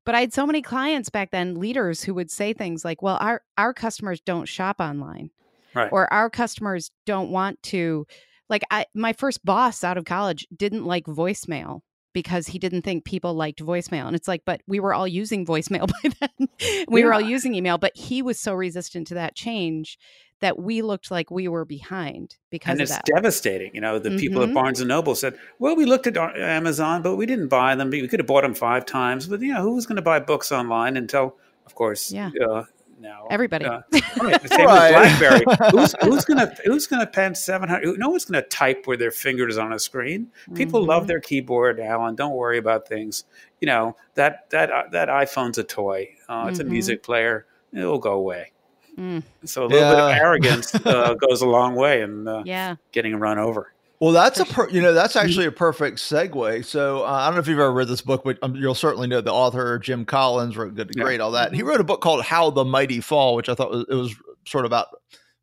but 0.06 0.16
I 0.16 0.22
had 0.22 0.34
so 0.34 0.46
many 0.46 0.62
clients 0.62 1.10
back 1.10 1.32
then, 1.32 1.56
leaders 1.56 2.04
who 2.04 2.14
would 2.14 2.32
say 2.32 2.54
things 2.54 2.86
like, 2.86 3.02
Well, 3.02 3.18
our 3.20 3.42
our 3.58 3.74
customers 3.74 4.22
don't 4.22 4.48
shop 4.48 4.80
online. 4.80 5.32
Right. 5.74 5.90
Or 5.92 6.12
our 6.14 6.30
customers 6.30 6.92
don't 7.06 7.32
want 7.32 7.62
to 7.64 8.06
like 8.50 8.64
I 8.70 8.86
my 8.94 9.14
first 9.14 9.44
boss 9.44 9.84
out 9.84 9.98
of 9.98 10.06
college 10.06 10.46
didn't 10.56 10.86
like 10.86 11.06
voicemail 11.06 11.82
because 12.14 12.48
he 12.48 12.60
didn't 12.60 12.82
think 12.84 13.06
people 13.06 13.34
liked 13.34 13.64
voicemail. 13.64 14.08
And 14.08 14.16
it's 14.16 14.28
like, 14.28 14.44
but 14.46 14.62
we 14.68 14.80
were 14.80 14.94
all 14.94 15.08
using 15.08 15.46
voicemail 15.46 15.88
by 16.04 16.10
then. 16.20 16.48
we 16.88 17.02
yeah. 17.02 17.06
were 17.06 17.14
all 17.14 17.22
using 17.22 17.56
email, 17.56 17.78
but 17.78 17.96
he 17.96 18.22
was 18.22 18.40
so 18.40 18.54
resistant 18.54 19.08
to 19.08 19.14
that 19.16 19.36
change 19.36 19.98
that 20.42 20.60
we 20.60 20.82
looked 20.82 21.12
like 21.12 21.30
we 21.30 21.48
were 21.48 21.66
behind 21.66 22.36
because 22.50 22.72
and 22.72 22.82
it's 22.82 22.92
that. 22.92 23.06
devastating. 23.06 23.72
You 23.74 23.82
know, 23.82 24.00
the 24.00 24.10
mm-hmm. 24.10 24.18
people 24.18 24.42
at 24.42 24.48
mm-hmm. 24.48 24.56
Barnes 24.56 24.80
and 24.80 24.90
Noble 24.90 25.16
said, 25.16 25.38
"Well, 25.60 25.76
we 25.76 25.86
looked 25.86 26.08
at 26.08 26.18
Amazon, 26.18 27.02
but 27.04 27.16
we 27.16 27.26
didn't 27.26 27.48
buy 27.48 27.76
them. 27.76 27.92
We 27.92 28.08
could 28.08 28.20
have 28.20 28.28
bought 28.28 28.42
them 28.42 28.56
five 28.56 28.86
times, 28.86 29.28
but 29.28 29.42
you 29.42 29.54
know, 29.54 29.62
who 29.62 29.76
was 29.76 29.86
going 29.86 29.98
to 29.98 30.02
buy 30.02 30.20
books 30.20 30.52
online 30.52 30.98
until, 30.98 31.38
of 31.66 31.76
course, 31.76 32.12
yeah. 32.12 32.32
Uh, 32.50 32.64
now. 33.02 33.28
Everybody. 33.30 33.66
Uh, 33.66 33.82
right. 34.22 34.48
Same 34.48 34.66
right. 34.66 34.92
BlackBerry. 34.92 35.44
who's, 35.72 35.96
who's 36.02 36.26
gonna 36.26 36.54
Who's 36.66 36.88
gonna 36.88 37.10
spend 37.12 37.38
seven 37.38 37.68
hundred? 37.68 37.98
No 37.98 38.10
one's 38.10 38.26
gonna 38.26 38.44
type 38.44 38.88
with 38.88 39.00
their 39.00 39.12
fingers 39.12 39.58
on 39.58 39.74
a 39.74 39.80
screen. 39.80 40.32
People 40.54 40.82
mm-hmm. 40.82 40.90
love 40.90 41.08
their 41.08 41.20
keyboard, 41.20 41.80
Alan. 41.80 42.16
Don't 42.16 42.36
worry 42.36 42.58
about 42.58 42.88
things. 42.88 43.26
You 43.60 43.68
know 43.68 43.96
that 44.16 44.50
that 44.52 44.72
uh, 44.72 44.84
that 44.92 45.10
iPhone's 45.10 45.58
a 45.58 45.64
toy. 45.64 46.10
Uh, 46.30 46.46
it's 46.50 46.60
mm-hmm. 46.60 46.68
a 46.68 46.72
music 46.72 47.04
player. 47.04 47.46
It'll 47.74 48.00
go 48.00 48.14
away. 48.14 48.52
Mm. 48.98 49.24
So 49.46 49.64
a 49.64 49.68
little 49.68 49.80
yeah. 49.80 49.92
bit 49.92 50.00
of 50.00 50.12
arrogance 50.12 50.76
uh, 50.76 51.14
goes 51.30 51.42
a 51.42 51.48
long 51.48 51.76
way 51.76 52.02
in 52.02 52.28
uh, 52.28 52.44
yeah. 52.46 52.76
getting 52.92 53.16
run 53.16 53.40
over. 53.40 53.74
Well, 54.02 54.14
that's 54.14 54.40
a 54.40 54.46
per, 54.46 54.68
you 54.70 54.82
know 54.82 54.94
that's 54.94 55.16
actually 55.16 55.46
a 55.46 55.52
perfect 55.52 56.00
segue. 56.00 56.66
So 56.66 57.06
uh, 57.06 57.12
I 57.12 57.28
don't 57.28 57.36
know 57.36 57.40
if 57.40 57.48
you've 57.48 57.60
ever 57.60 57.72
read 57.72 57.88
this 57.88 58.02
book, 58.02 58.24
but 58.26 58.40
um, 58.42 58.56
you'll 58.56 58.74
certainly 58.74 59.08
know 59.08 59.22
the 59.22 59.32
author 59.32 59.78
Jim 59.78 60.06
Collins 60.06 60.58
wrote 60.58 60.74
Good 60.74 60.92
to 60.92 60.98
yeah. 60.98 61.04
Great, 61.04 61.22
all 61.22 61.30
that. 61.32 61.54
He 61.54 61.60
mm-hmm. 61.60 61.68
wrote 61.68 61.82
a 61.82 61.84
book 61.84 62.02
called 62.02 62.24
How 62.24 62.50
the 62.50 62.66
Mighty 62.66 63.00
Fall, 63.00 63.36
which 63.36 63.48
I 63.48 63.54
thought 63.54 63.70
was, 63.70 63.86
it 63.88 63.94
was 63.94 64.16
sort 64.48 64.66
of 64.66 64.70
about 64.70 64.88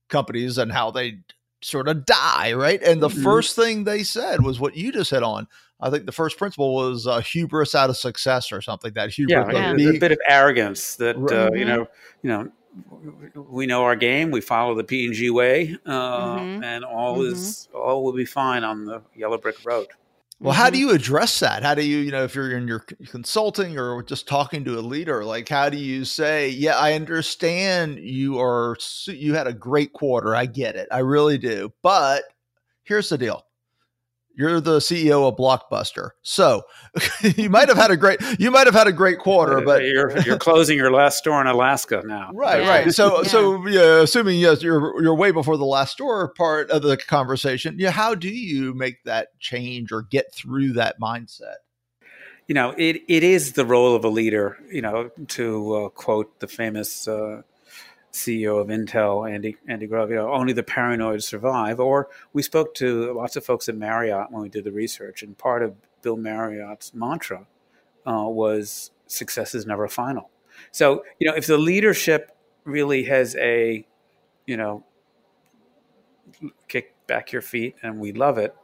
companies 0.08 0.58
and 0.58 0.72
how 0.72 0.90
they 0.90 1.20
sort 1.62 1.86
of 1.86 2.04
die, 2.04 2.52
right? 2.52 2.82
And 2.82 3.00
the 3.00 3.08
mm-hmm. 3.08 3.22
first 3.22 3.54
thing 3.54 3.84
they 3.84 4.02
said 4.02 4.42
was 4.42 4.58
what 4.58 4.76
you 4.76 4.90
just 4.90 5.12
hit 5.12 5.22
on. 5.22 5.46
I 5.80 5.90
think 5.90 6.06
the 6.06 6.12
first 6.12 6.36
principle 6.36 6.74
was 6.74 7.06
uh, 7.06 7.20
hubris 7.20 7.76
out 7.76 7.90
of 7.90 7.96
success 7.96 8.50
or 8.50 8.60
something. 8.60 8.92
That 8.94 9.12
hubris, 9.12 9.46
yeah, 9.52 9.76
yeah. 9.76 9.90
a 9.90 9.98
bit 10.00 10.10
of 10.10 10.18
arrogance 10.28 10.96
that 10.96 11.16
right. 11.16 11.32
uh, 11.32 11.50
you 11.54 11.64
know, 11.64 11.86
you 12.22 12.30
know, 12.30 12.50
we 13.34 13.66
know 13.66 13.82
our 13.82 13.96
game. 13.96 14.30
We 14.30 14.40
follow 14.40 14.74
the 14.74 14.84
P 14.84 15.06
and 15.06 15.14
G 15.14 15.30
way, 15.30 15.76
uh, 15.86 16.38
mm-hmm. 16.38 16.62
and 16.62 16.84
all 16.84 17.18
mm-hmm. 17.18 17.32
is 17.32 17.68
all 17.74 18.04
will 18.04 18.12
be 18.12 18.24
fine 18.24 18.64
on 18.64 18.84
the 18.84 19.02
yellow 19.14 19.38
brick 19.38 19.56
road. 19.64 19.88
Well, 20.40 20.54
how 20.54 20.70
do 20.70 20.78
mm-hmm. 20.78 20.88
you 20.88 20.94
address 20.94 21.40
that? 21.40 21.64
How 21.64 21.74
do 21.74 21.84
you, 21.84 21.98
you 21.98 22.12
know, 22.12 22.22
if 22.22 22.34
you're 22.34 22.56
in 22.56 22.68
your 22.68 22.80
consulting 23.10 23.76
or 23.76 24.04
just 24.04 24.28
talking 24.28 24.64
to 24.66 24.78
a 24.78 24.80
leader, 24.80 25.24
like 25.24 25.48
how 25.48 25.68
do 25.68 25.76
you 25.76 26.04
say, 26.04 26.48
"Yeah, 26.50 26.76
I 26.76 26.92
understand 26.92 27.98
you 27.98 28.38
are 28.40 28.76
you 29.06 29.34
had 29.34 29.48
a 29.48 29.52
great 29.52 29.92
quarter. 29.92 30.36
I 30.36 30.46
get 30.46 30.76
it. 30.76 30.88
I 30.92 30.98
really 30.98 31.38
do. 31.38 31.72
But 31.82 32.22
here's 32.84 33.08
the 33.08 33.18
deal. 33.18 33.47
You're 34.38 34.60
the 34.60 34.78
CEO 34.78 35.26
of 35.26 35.34
Blockbuster, 35.36 36.10
so 36.22 36.62
you 37.22 37.50
might 37.50 37.66
have 37.66 37.76
had 37.76 37.90
a 37.90 37.96
great 37.96 38.20
you 38.38 38.52
might 38.52 38.68
have 38.68 38.74
had 38.74 38.86
a 38.86 38.92
great 38.92 39.18
quarter, 39.18 39.60
but 39.60 39.82
you're 39.82 40.16
you're 40.20 40.38
closing 40.38 40.78
your 40.78 40.92
last 40.92 41.18
store 41.18 41.40
in 41.40 41.48
Alaska 41.48 42.04
now. 42.06 42.30
Right, 42.32 42.62
yeah. 42.62 42.68
right. 42.68 42.94
So 42.94 43.16
yeah. 43.22 43.28
so 43.28 43.66
yeah, 43.66 44.00
assuming 44.02 44.38
yes, 44.38 44.62
you're 44.62 45.02
you're 45.02 45.16
way 45.16 45.32
before 45.32 45.56
the 45.56 45.64
last 45.64 45.94
store 45.94 46.28
part 46.34 46.70
of 46.70 46.82
the 46.82 46.96
conversation. 46.96 47.74
Yeah, 47.80 47.90
how 47.90 48.14
do 48.14 48.28
you 48.28 48.74
make 48.74 49.02
that 49.02 49.36
change 49.40 49.90
or 49.90 50.02
get 50.02 50.32
through 50.32 50.74
that 50.74 51.00
mindset? 51.00 51.56
You 52.46 52.54
know, 52.54 52.76
it 52.78 53.02
it 53.08 53.24
is 53.24 53.54
the 53.54 53.66
role 53.66 53.96
of 53.96 54.04
a 54.04 54.08
leader. 54.08 54.56
You 54.70 54.82
know, 54.82 55.10
to 55.30 55.74
uh, 55.74 55.88
quote 55.88 56.38
the 56.38 56.46
famous. 56.46 57.08
Uh, 57.08 57.42
CEO 58.18 58.60
of 58.60 58.68
Intel, 58.68 59.30
Andy 59.30 59.56
Andy 59.68 59.86
Grove, 59.86 60.10
you 60.10 60.16
know, 60.16 60.32
only 60.32 60.52
the 60.52 60.62
paranoid 60.62 61.22
survive. 61.22 61.80
Or 61.80 62.08
we 62.32 62.42
spoke 62.42 62.74
to 62.74 63.12
lots 63.14 63.36
of 63.36 63.44
folks 63.44 63.68
at 63.68 63.76
Marriott 63.76 64.30
when 64.30 64.42
we 64.42 64.48
did 64.48 64.64
the 64.64 64.72
research, 64.72 65.22
and 65.22 65.36
part 65.36 65.62
of 65.62 65.74
Bill 66.02 66.16
Marriott's 66.16 66.94
mantra 66.94 67.46
uh, 68.06 68.24
was 68.26 68.90
"success 69.06 69.54
is 69.54 69.66
never 69.66 69.88
final." 69.88 70.30
So 70.72 71.04
you 71.18 71.28
know, 71.28 71.36
if 71.36 71.46
the 71.46 71.58
leadership 71.58 72.36
really 72.64 73.04
has 73.04 73.36
a, 73.36 73.86
you 74.46 74.56
know, 74.56 74.84
kick 76.68 76.94
back 77.06 77.32
your 77.32 77.42
feet 77.42 77.76
and 77.82 77.98
we 77.98 78.12
love 78.12 78.38
it, 78.38 78.54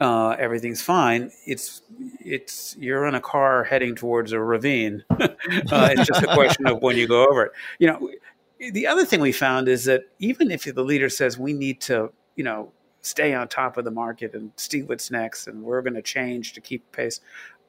uh, 0.00 0.30
everything's 0.38 0.82
fine. 0.82 1.30
It's 1.46 1.82
it's 2.20 2.76
you're 2.78 3.06
in 3.06 3.14
a 3.14 3.20
car 3.20 3.64
heading 3.64 3.94
towards 3.94 4.32
a 4.32 4.40
ravine. 4.40 5.04
uh, 5.10 5.28
it's 5.50 6.06
just 6.06 6.22
a 6.22 6.34
question 6.34 6.66
of 6.66 6.82
when 6.82 6.96
you 6.96 7.08
go 7.08 7.26
over 7.26 7.46
it. 7.46 7.52
You 7.78 7.88
know, 7.88 8.10
the 8.58 8.86
other 8.86 9.04
thing 9.04 9.20
we 9.20 9.32
found 9.32 9.68
is 9.68 9.84
that 9.84 10.02
even 10.18 10.50
if 10.50 10.64
the 10.64 10.82
leader 10.82 11.08
says 11.08 11.38
we 11.38 11.52
need 11.52 11.80
to, 11.82 12.12
you 12.36 12.44
know, 12.44 12.72
stay 13.02 13.34
on 13.34 13.48
top 13.48 13.76
of 13.76 13.84
the 13.84 13.90
market 13.90 14.34
and 14.34 14.50
see 14.56 14.82
what's 14.82 15.10
next, 15.10 15.46
and 15.46 15.62
we're 15.62 15.82
going 15.82 15.94
to 15.94 16.02
change 16.02 16.52
to 16.54 16.60
keep 16.60 16.90
pace. 16.92 17.20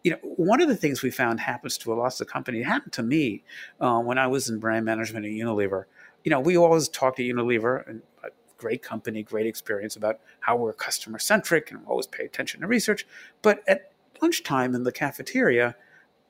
You 0.04 0.12
know, 0.12 0.18
one 0.22 0.62
of 0.62 0.68
the 0.68 0.76
things 0.76 1.04
we 1.04 1.12
found 1.12 1.40
happens 1.40 1.78
to 1.80 1.94
a 1.94 1.96
lot 1.96 2.20
of 2.20 2.28
companies. 2.28 2.62
It 2.62 2.70
happened 2.70 2.94
to 2.94 3.04
me 3.04 3.44
uh, 3.80 4.00
when 4.00 4.18
I 4.18 4.28
was 4.28 4.50
in 4.50 4.60
brand 4.60 4.86
management 4.86 5.26
at 5.26 5.32
Unilever. 5.32 5.86
You 6.24 6.32
know, 6.32 6.40
we 6.40 6.58
always 6.58 6.90
talk 6.90 7.16
to 7.18 7.24
Unilever 7.24 7.88
and 7.88 8.02
a 8.24 8.30
great 8.58 8.82
company, 8.82 9.22
great 9.24 9.46
experience 9.46 9.96
about 9.96 10.20
how 10.40 10.56
we're 10.56 10.74
customer 10.74 11.20
centric 11.20 11.72
and 11.72 11.82
always 11.86 12.08
pay 12.08 12.26
attention 12.26 12.62
to 12.62 12.68
research. 12.68 13.06
But 13.42 13.64
at 13.68 13.92
lunchtime 14.22 14.74
in 14.74 14.84
the 14.84 14.92
cafeteria, 14.92 15.76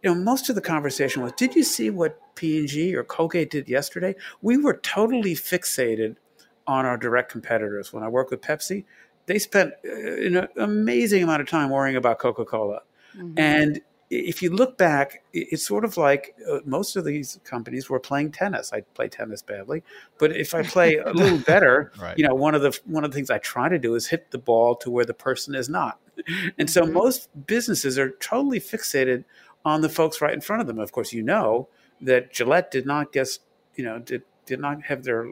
you 0.07 0.15
know, 0.15 0.21
most 0.21 0.47
of 0.47 0.55
the 0.55 0.61
conversation 0.61 1.21
was, 1.21 1.33
"Did 1.33 1.53
you 1.53 1.63
see 1.63 1.89
what 1.89 2.17
P&G 2.35 2.95
or 2.95 3.03
Colgate 3.03 3.49
did 3.49 3.67
yesterday?" 3.67 4.15
We 4.41 4.55
were 4.55 4.77
totally 4.77 5.35
fixated 5.35 6.15
on 6.65 6.85
our 6.85 6.95
direct 6.95 7.29
competitors. 7.29 7.91
When 7.91 8.03
I 8.03 8.07
worked 8.07 8.31
with 8.31 8.39
Pepsi, 8.39 8.85
they 9.25 9.37
spent 9.37 9.73
uh, 9.85 9.91
an 9.91 10.47
amazing 10.55 11.23
amount 11.23 11.41
of 11.41 11.49
time 11.49 11.69
worrying 11.69 11.97
about 11.97 12.19
Coca-Cola, 12.19 12.83
mm-hmm. 13.17 13.37
and 13.37 13.81
if 14.09 14.41
you 14.41 14.49
look 14.49 14.77
back, 14.77 15.25
it's 15.33 15.67
sort 15.67 15.83
of 15.83 15.97
like 15.97 16.33
uh, 16.49 16.59
most 16.63 16.95
of 16.95 17.03
these 17.03 17.41
companies 17.43 17.89
were 17.89 17.99
playing 17.99 18.31
tennis. 18.31 18.71
I 18.71 18.81
play 18.93 19.09
tennis 19.09 19.41
badly, 19.41 19.83
but 20.17 20.33
if 20.33 20.55
I 20.55 20.63
play 20.63 20.95
a 20.95 21.11
little 21.21 21.39
better, 21.39 21.91
right. 21.99 22.17
you 22.17 22.25
know, 22.25 22.33
one 22.33 22.55
of 22.55 22.61
the 22.61 22.79
one 22.85 23.03
of 23.03 23.11
the 23.11 23.15
things 23.15 23.29
I 23.29 23.39
try 23.39 23.67
to 23.67 23.77
do 23.77 23.95
is 23.95 24.07
hit 24.07 24.31
the 24.31 24.37
ball 24.37 24.75
to 24.77 24.89
where 24.89 25.03
the 25.03 25.13
person 25.13 25.53
is 25.53 25.67
not. 25.67 25.99
And 26.57 26.69
so 26.69 26.81
mm-hmm. 26.81 26.93
most 26.93 27.29
businesses 27.45 27.99
are 27.99 28.11
totally 28.19 28.59
fixated 28.59 29.25
on 29.67 29.81
the 29.81 29.89
folks 29.89 30.21
right 30.21 30.33
in 30.33 30.41
front 30.41 30.61
of 30.61 30.67
them. 30.67 30.79
Of 30.79 30.91
course, 30.91 31.13
you 31.13 31.21
know 31.21 31.67
that 32.01 32.31
Gillette 32.31 32.71
did 32.71 32.85
not 32.85 33.11
guess, 33.11 33.39
you 33.75 33.83
know, 33.83 33.99
did 33.99 34.23
did 34.45 34.59
not 34.59 34.83
have 34.83 35.03
their 35.03 35.31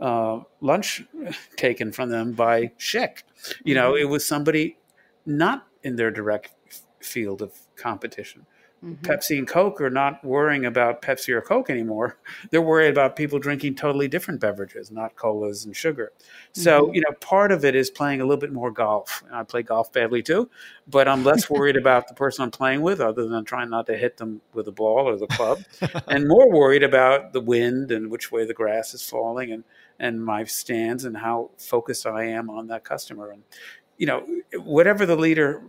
uh, 0.00 0.40
lunch 0.60 1.02
taken 1.56 1.92
from 1.92 2.08
them 2.10 2.32
by 2.32 2.72
Schick. 2.78 3.24
You 3.64 3.74
know, 3.74 3.92
mm-hmm. 3.92 4.02
it 4.02 4.08
was 4.08 4.26
somebody 4.26 4.78
not 5.26 5.66
in 5.82 5.96
their 5.96 6.10
direct 6.10 6.54
field 7.00 7.42
of 7.42 7.52
competition. 7.76 8.46
Mm-hmm. 8.84 9.04
Pepsi 9.04 9.36
and 9.36 9.46
Coke 9.46 9.78
are 9.82 9.90
not 9.90 10.24
worrying 10.24 10.64
about 10.64 11.02
Pepsi 11.02 11.34
or 11.34 11.42
Coke 11.42 11.68
anymore. 11.68 12.16
They're 12.50 12.62
worried 12.62 12.88
about 12.88 13.14
people 13.14 13.38
drinking 13.38 13.74
totally 13.74 14.08
different 14.08 14.40
beverages, 14.40 14.90
not 14.90 15.16
colas 15.16 15.66
and 15.66 15.76
sugar. 15.76 16.12
So, 16.52 16.84
mm-hmm. 16.84 16.94
you 16.94 17.00
know, 17.02 17.12
part 17.20 17.52
of 17.52 17.64
it 17.66 17.74
is 17.74 17.90
playing 17.90 18.22
a 18.22 18.24
little 18.24 18.40
bit 18.40 18.52
more 18.52 18.70
golf. 18.70 19.22
I 19.30 19.42
play 19.42 19.62
golf 19.62 19.92
badly 19.92 20.22
too, 20.22 20.48
but 20.88 21.08
I'm 21.08 21.24
less 21.24 21.50
worried 21.50 21.76
about 21.80 22.08
the 22.08 22.14
person 22.14 22.42
I'm 22.42 22.50
playing 22.50 22.80
with, 22.80 23.00
other 23.00 23.28
than 23.28 23.44
trying 23.44 23.68
not 23.68 23.86
to 23.86 23.96
hit 23.98 24.16
them 24.16 24.40
with 24.54 24.66
a 24.66 24.72
ball 24.72 25.08
or 25.08 25.18
the 25.18 25.26
club, 25.26 25.62
and 26.08 26.26
more 26.26 26.50
worried 26.50 26.82
about 26.82 27.34
the 27.34 27.40
wind 27.40 27.90
and 27.90 28.10
which 28.10 28.32
way 28.32 28.46
the 28.46 28.54
grass 28.54 28.94
is 28.94 29.06
falling 29.06 29.52
and, 29.52 29.64
and 29.98 30.24
my 30.24 30.44
stands 30.44 31.04
and 31.04 31.18
how 31.18 31.50
focused 31.58 32.06
I 32.06 32.24
am 32.24 32.48
on 32.48 32.68
that 32.68 32.84
customer. 32.84 33.30
And, 33.30 33.42
you 33.98 34.06
know, 34.06 34.26
whatever 34.54 35.04
the 35.04 35.16
leader 35.16 35.64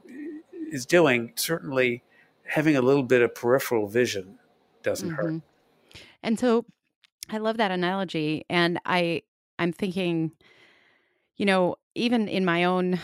is 0.72 0.86
doing, 0.86 1.34
certainly 1.36 2.03
having 2.51 2.75
a 2.75 2.81
little 2.81 3.03
bit 3.03 3.22
of 3.22 3.34
peripheral 3.34 3.88
vision 3.88 4.38
doesn't 4.84 5.10
mm-hmm. 5.10 5.36
hurt. 5.36 5.41
And 6.22 6.38
so 6.38 6.65
I 7.29 7.38
love 7.38 7.58
that 7.58 7.72
analogy 7.72 8.46
and 8.50 8.77
I 8.86 9.24
I'm 9.58 9.72
thinking 9.72 10.31
you 11.38 11.46
know 11.46 11.77
even 11.96 12.27
in 12.27 12.43
my 12.43 12.65
own 12.65 13.00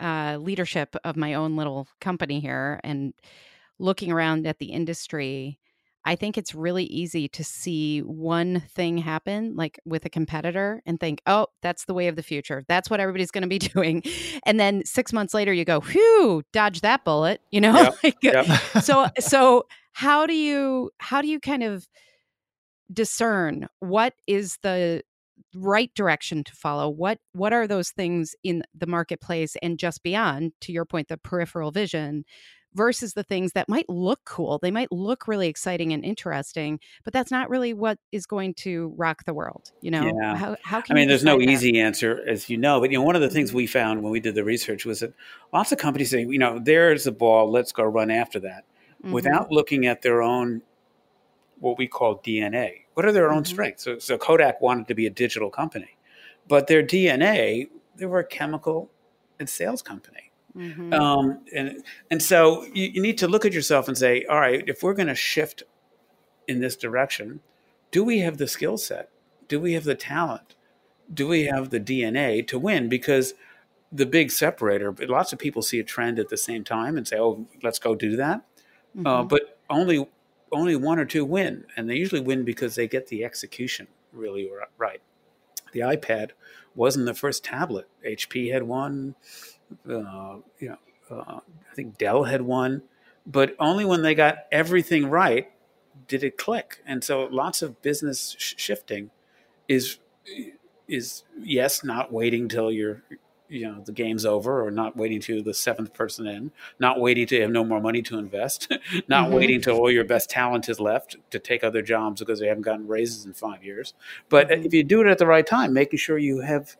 uh, 0.00 0.36
leadership 0.40 0.96
of 1.02 1.16
my 1.16 1.34
own 1.34 1.56
little 1.56 1.88
company 2.00 2.40
here 2.40 2.78
and 2.84 3.14
looking 3.78 4.12
around 4.12 4.46
at 4.46 4.58
the 4.58 4.66
industry 4.66 5.58
I 6.08 6.16
think 6.16 6.38
it's 6.38 6.54
really 6.54 6.84
easy 6.84 7.28
to 7.28 7.44
see 7.44 8.00
one 8.00 8.60
thing 8.60 8.96
happen, 8.96 9.54
like 9.56 9.78
with 9.84 10.06
a 10.06 10.08
competitor, 10.08 10.82
and 10.86 10.98
think, 10.98 11.20
oh, 11.26 11.48
that's 11.60 11.84
the 11.84 11.92
way 11.92 12.08
of 12.08 12.16
the 12.16 12.22
future. 12.22 12.64
That's 12.66 12.88
what 12.88 12.98
everybody's 12.98 13.30
going 13.30 13.42
to 13.42 13.48
be 13.48 13.58
doing. 13.74 14.02
And 14.46 14.58
then 14.58 14.86
six 14.86 15.12
months 15.12 15.34
later, 15.34 15.52
you 15.52 15.66
go, 15.66 15.80
whew, 15.80 16.42
dodge 16.50 16.80
that 16.80 17.04
bullet, 17.04 17.42
you 17.50 17.60
know? 17.60 17.74
Yep. 17.74 17.94
Uh, 18.08 18.10
yep. 18.22 18.46
so, 18.82 19.06
so 19.18 19.66
how 19.92 20.24
do 20.24 20.34
you, 20.34 20.90
how 20.96 21.20
do 21.20 21.28
you 21.28 21.38
kind 21.40 21.62
of 21.62 21.86
discern 22.90 23.68
what 23.80 24.14
is 24.26 24.56
the 24.62 25.02
right 25.54 25.92
direction 25.94 26.42
to 26.44 26.52
follow 26.54 26.88
what 26.88 27.18
what 27.32 27.52
are 27.52 27.66
those 27.66 27.90
things 27.90 28.34
in 28.44 28.62
the 28.74 28.86
marketplace 28.86 29.56
and 29.62 29.78
just 29.78 30.02
beyond 30.02 30.52
to 30.60 30.72
your 30.72 30.84
point 30.84 31.08
the 31.08 31.16
peripheral 31.16 31.70
vision 31.70 32.24
versus 32.78 33.12
the 33.14 33.24
things 33.24 33.54
that 33.54 33.68
might 33.68 33.88
look 33.88 34.20
cool. 34.24 34.60
They 34.62 34.70
might 34.70 34.92
look 34.92 35.26
really 35.26 35.48
exciting 35.48 35.92
and 35.92 36.04
interesting, 36.04 36.78
but 37.02 37.12
that's 37.12 37.32
not 37.32 37.50
really 37.50 37.74
what 37.74 37.98
is 38.12 38.24
going 38.24 38.54
to 38.54 38.94
rock 38.96 39.24
the 39.24 39.34
world. 39.34 39.72
You 39.80 39.90
know, 39.90 40.12
yeah. 40.22 40.36
how, 40.36 40.56
how 40.62 40.80
can 40.80 40.96
I 40.96 41.00
mean, 41.00 41.08
there's 41.08 41.24
no 41.24 41.38
that? 41.38 41.48
easy 41.48 41.80
answer, 41.80 42.22
as 42.28 42.48
you 42.48 42.56
know, 42.56 42.80
but 42.80 42.92
you 42.92 42.96
know, 42.96 43.02
one 43.02 43.16
of 43.16 43.20
the 43.20 43.30
things 43.30 43.52
we 43.52 43.66
found 43.66 44.00
when 44.00 44.12
we 44.12 44.20
did 44.20 44.36
the 44.36 44.44
research 44.44 44.86
was 44.86 45.00
that 45.00 45.12
lots 45.52 45.72
of 45.72 45.78
companies 45.78 46.10
say, 46.10 46.20
you 46.20 46.38
know, 46.38 46.60
there's 46.62 47.08
a 47.08 47.12
ball, 47.12 47.50
let's 47.50 47.72
go 47.72 47.82
run 47.82 48.12
after 48.12 48.38
that, 48.38 48.64
mm-hmm. 49.02 49.10
without 49.10 49.50
looking 49.50 49.86
at 49.86 50.02
their 50.02 50.22
own 50.22 50.62
what 51.58 51.76
we 51.78 51.88
call 51.88 52.18
DNA. 52.18 52.84
What 52.94 53.04
are 53.04 53.12
their 53.12 53.32
own 53.32 53.42
mm-hmm. 53.42 53.52
strengths? 53.52 53.82
So, 53.82 53.98
so 53.98 54.16
Kodak 54.16 54.60
wanted 54.60 54.86
to 54.86 54.94
be 54.94 55.06
a 55.06 55.10
digital 55.10 55.50
company, 55.50 55.98
but 56.46 56.68
their 56.68 56.84
DNA, 56.84 57.66
they 57.96 58.06
were 58.06 58.20
a 58.20 58.26
chemical 58.26 58.88
and 59.40 59.48
sales 59.48 59.82
company 59.82 60.27
Mm-hmm. 60.58 60.92
Um, 60.92 61.40
and 61.54 61.84
and 62.10 62.20
so 62.20 62.64
you, 62.74 62.86
you, 62.86 63.00
need 63.00 63.16
to 63.18 63.28
look 63.28 63.44
at 63.44 63.52
yourself 63.52 63.86
and 63.86 63.96
say, 63.96 64.24
all 64.24 64.40
right, 64.40 64.64
if 64.66 64.82
we're 64.82 64.94
going 64.94 65.06
to 65.06 65.14
shift 65.14 65.62
in 66.48 66.60
this 66.60 66.74
direction, 66.74 67.40
do 67.92 68.02
we 68.02 68.18
have 68.20 68.38
the 68.38 68.48
skill 68.48 68.76
set? 68.76 69.08
Do 69.46 69.60
we 69.60 69.74
have 69.74 69.84
the 69.84 69.94
talent? 69.94 70.56
Do 71.12 71.28
we 71.28 71.44
have 71.44 71.70
the 71.70 71.78
DNA 71.78 72.44
to 72.48 72.58
win? 72.58 72.88
Because 72.88 73.34
the 73.92 74.04
big 74.04 74.32
separator, 74.32 74.92
lots 75.08 75.32
of 75.32 75.38
people 75.38 75.62
see 75.62 75.78
a 75.78 75.84
trend 75.84 76.18
at 76.18 76.28
the 76.28 76.36
same 76.36 76.64
time 76.64 76.96
and 76.96 77.06
say, 77.06 77.18
"Oh, 77.18 77.46
let's 77.62 77.78
go 77.78 77.94
do 77.94 78.16
that," 78.16 78.40
uh, 78.40 78.98
mm-hmm. 78.98 79.06
uh, 79.06 79.22
but 79.22 79.60
only 79.70 80.08
only 80.50 80.74
one 80.74 80.98
or 80.98 81.04
two 81.04 81.24
win, 81.24 81.64
and 81.76 81.88
they 81.88 81.96
usually 81.96 82.20
win 82.20 82.44
because 82.44 82.74
they 82.74 82.88
get 82.88 83.06
the 83.06 83.24
execution 83.24 83.86
really 84.12 84.50
right. 84.76 85.00
The 85.72 85.80
iPad 85.80 86.30
wasn't 86.74 87.06
the 87.06 87.14
first 87.14 87.44
tablet. 87.44 87.88
HP 88.06 88.52
had 88.52 88.62
one. 88.62 89.14
Uh, 89.88 90.36
you 90.58 90.70
know, 90.70 90.78
uh, 91.10 91.40
I 91.70 91.74
think 91.74 91.98
Dell 91.98 92.24
had 92.24 92.42
one, 92.42 92.82
but 93.26 93.54
only 93.58 93.84
when 93.84 94.02
they 94.02 94.14
got 94.14 94.38
everything 94.52 95.08
right 95.08 95.50
did 96.06 96.22
it 96.22 96.38
click. 96.38 96.82
And 96.86 97.02
so, 97.02 97.24
lots 97.24 97.62
of 97.62 97.82
business 97.82 98.36
sh- 98.38 98.54
shifting 98.56 99.10
is 99.68 99.98
is 100.86 101.24
yes, 101.38 101.84
not 101.84 102.12
waiting 102.12 102.48
till 102.48 102.72
you're 102.72 103.02
you 103.48 103.66
know 103.66 103.80
the 103.84 103.92
game's 103.92 104.26
over 104.26 104.64
or 104.64 104.70
not 104.70 104.96
waiting 104.96 105.20
to 105.20 105.42
the 105.42 105.54
seventh 105.54 105.92
person 105.94 106.26
in 106.26 106.52
not 106.78 107.00
waiting 107.00 107.26
to 107.26 107.40
have 107.40 107.50
no 107.50 107.64
more 107.64 107.80
money 107.80 108.02
to 108.02 108.18
invest 108.18 108.70
not 109.08 109.26
mm-hmm. 109.26 109.34
waiting 109.34 109.60
till 109.60 109.76
all 109.76 109.90
your 109.90 110.04
best 110.04 110.28
talent 110.28 110.68
is 110.68 110.78
left 110.78 111.16
to 111.30 111.38
take 111.38 111.64
other 111.64 111.82
jobs 111.82 112.20
because 112.20 112.40
they 112.40 112.46
haven't 112.46 112.62
gotten 112.62 112.86
raises 112.86 113.24
in 113.24 113.32
five 113.32 113.64
years 113.64 113.94
but 114.28 114.48
mm-hmm. 114.48 114.66
if 114.66 114.74
you 114.74 114.84
do 114.84 115.00
it 115.00 115.06
at 115.06 115.18
the 115.18 115.26
right 115.26 115.46
time 115.46 115.72
making 115.72 115.98
sure 115.98 116.18
you 116.18 116.40
have 116.40 116.76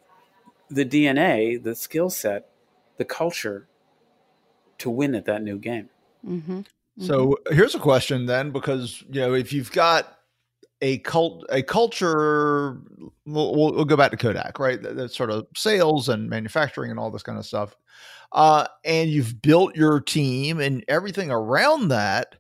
the 0.68 0.85
dna 0.85 1.62
the 1.62 1.75
skill 1.75 2.11
set 2.11 2.50
the 2.99 3.05
culture 3.05 3.69
to 4.78 4.90
win 4.90 5.14
at 5.14 5.25
that 5.25 5.43
new 5.43 5.59
game. 5.59 5.88
Mm-hmm. 6.26 6.61
so 7.00 7.38
here's 7.50 7.76
a 7.76 7.78
question 7.78 8.26
then 8.26 8.50
because 8.50 9.05
you 9.09 9.21
know 9.21 9.35
if 9.35 9.52
you've 9.52 9.71
got 9.71 10.19
a 10.83 10.99
cult 10.99 11.47
a 11.49 11.62
culture 11.62 12.81
we'll, 13.25 13.55
we'll, 13.55 13.85
go 13.85 13.97
back 13.97 14.11
to 14.11 14.17
kodak 14.17 14.59
right? 14.59 14.81
That's 14.83 15.17
sort 15.17 15.31
of 15.31 15.47
sales 15.57 16.09
and 16.09 16.28
manufacturing 16.28 16.90
and 16.90 16.99
all 16.99 17.11
this 17.11 17.23
kind 17.23 17.38
of 17.38 17.47
stuff. 17.47 17.76
Uh, 18.33 18.67
and 18.85 19.09
you've 19.11 19.40
built 19.40 19.75
your 19.76 20.00
team 20.00 20.61
and 20.61 20.85
everything 20.88 21.31
around 21.31 21.88
that 21.88 22.35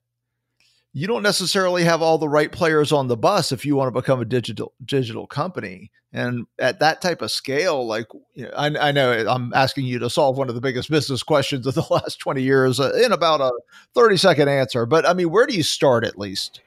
you 0.92 1.06
don't 1.06 1.22
necessarily 1.22 1.84
have 1.84 2.02
all 2.02 2.18
the 2.18 2.28
right 2.28 2.50
players 2.50 2.92
on 2.92 3.08
the 3.08 3.16
bus 3.16 3.52
if 3.52 3.64
you 3.66 3.76
want 3.76 3.88
to 3.88 4.00
become 4.00 4.20
a 4.20 4.24
digital 4.24 4.72
digital 4.84 5.26
company. 5.26 5.90
And 6.12 6.46
at 6.58 6.80
that 6.80 7.02
type 7.02 7.20
of 7.20 7.30
scale 7.30 7.86
like 7.86 8.06
you 8.34 8.44
know, 8.44 8.50
I, 8.56 8.88
I, 8.88 8.92
know 8.92 9.12
i'm 9.28 9.52
asking 9.52 9.84
you 9.84 9.98
to 9.98 10.08
solve 10.08 10.38
one 10.38 10.48
of 10.48 10.54
the 10.54 10.60
biggest 10.62 10.90
business 10.90 11.22
questions 11.22 11.66
of 11.66 11.74
the 11.74 11.84
last 11.90 12.18
20 12.18 12.42
years 12.42 12.80
uh, 12.80 12.92
in 12.94 13.12
about 13.12 13.42
a 13.42 13.52
30 13.94 14.16
second 14.16 14.48
answer. 14.48 14.86
But 14.86 15.06
i 15.06 15.12
mean 15.12 15.30
where 15.30 15.46
do 15.46 15.54
you 15.54 15.62
start 15.62 16.04
at 16.04 16.18
least? 16.18 16.60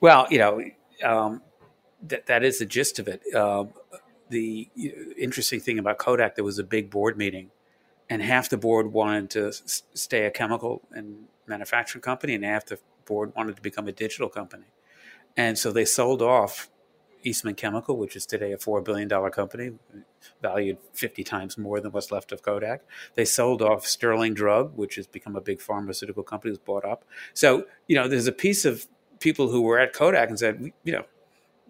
Well 0.00 0.26
you 0.30 0.38
know 0.38 0.62
um, 1.04 1.42
that 2.02 2.26
that 2.26 2.42
is 2.42 2.58
the 2.58 2.66
gist 2.66 2.98
of 2.98 3.08
it. 3.08 3.22
Uh, 3.34 3.64
the 4.28 4.68
interesting 5.16 5.60
thing 5.60 5.78
about 5.78 5.98
Kodak, 5.98 6.34
there 6.34 6.44
was 6.44 6.58
a 6.58 6.64
big 6.64 6.90
board 6.90 7.16
meeting, 7.16 7.50
and 8.10 8.22
half 8.22 8.48
the 8.48 8.56
board 8.56 8.92
wanted 8.92 9.30
to 9.30 9.48
s- 9.48 9.82
stay 9.94 10.24
a 10.24 10.30
chemical 10.30 10.82
and 10.90 11.26
manufacturing 11.46 12.02
company, 12.02 12.34
and 12.34 12.44
half 12.44 12.66
the 12.66 12.78
board 13.06 13.32
wanted 13.34 13.56
to 13.56 13.62
become 13.62 13.88
a 13.88 13.92
digital 13.92 14.28
company. 14.28 14.66
And 15.36 15.58
so 15.58 15.72
they 15.72 15.84
sold 15.84 16.22
off 16.22 16.70
Eastman 17.22 17.54
Chemical, 17.54 17.96
which 17.96 18.16
is 18.16 18.24
today 18.24 18.52
a 18.52 18.56
$4 18.56 18.84
billion 18.84 19.08
company, 19.30 19.72
valued 20.40 20.78
50 20.92 21.24
times 21.24 21.58
more 21.58 21.80
than 21.80 21.92
what's 21.92 22.12
left 22.12 22.32
of 22.32 22.42
Kodak. 22.42 22.82
They 23.14 23.24
sold 23.24 23.62
off 23.62 23.86
Sterling 23.86 24.34
Drug, 24.34 24.76
which 24.76 24.94
has 24.94 25.06
become 25.06 25.36
a 25.36 25.40
big 25.40 25.60
pharmaceutical 25.60 26.22
company, 26.22 26.52
was 26.52 26.58
bought 26.58 26.84
up. 26.84 27.04
So, 27.34 27.66
you 27.88 27.96
know, 27.96 28.08
there's 28.08 28.28
a 28.28 28.32
piece 28.32 28.64
of 28.64 28.86
people 29.18 29.50
who 29.50 29.62
were 29.62 29.78
at 29.78 29.92
Kodak 29.92 30.28
and 30.28 30.38
said, 30.38 30.72
you 30.84 30.92
know, 30.92 31.04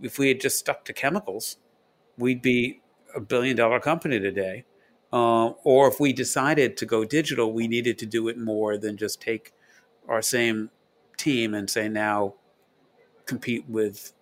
if 0.03 0.19
we 0.19 0.29
had 0.29 0.41
just 0.41 0.59
stuck 0.59 0.85
to 0.85 0.93
chemicals, 0.93 1.57
we'd 2.19 2.43
be 2.43 2.83
a 3.15 3.21
billion 3.21 3.57
dollar 3.57 3.81
company 3.81 4.21
today. 4.21 4.65
Uh, 5.13 5.51
or 5.65 5.89
if 5.89 5.99
we 6.01 6.13
decided 6.13 6.77
to 6.77 6.85
go 6.85 7.05
digital, 7.05 7.53
we 7.53 7.69
needed 7.69 7.99
to 7.99 8.07
do 8.07 8.29
it 8.29 8.37
more 8.37 8.77
than 8.77 8.97
just 8.97 9.23
take 9.23 9.53
our 10.09 10.21
same 10.21 10.71
team 11.17 11.55
and 11.55 11.69
say 11.69 11.89
now 11.89 12.35
compete 13.27 13.69
with 13.69 14.13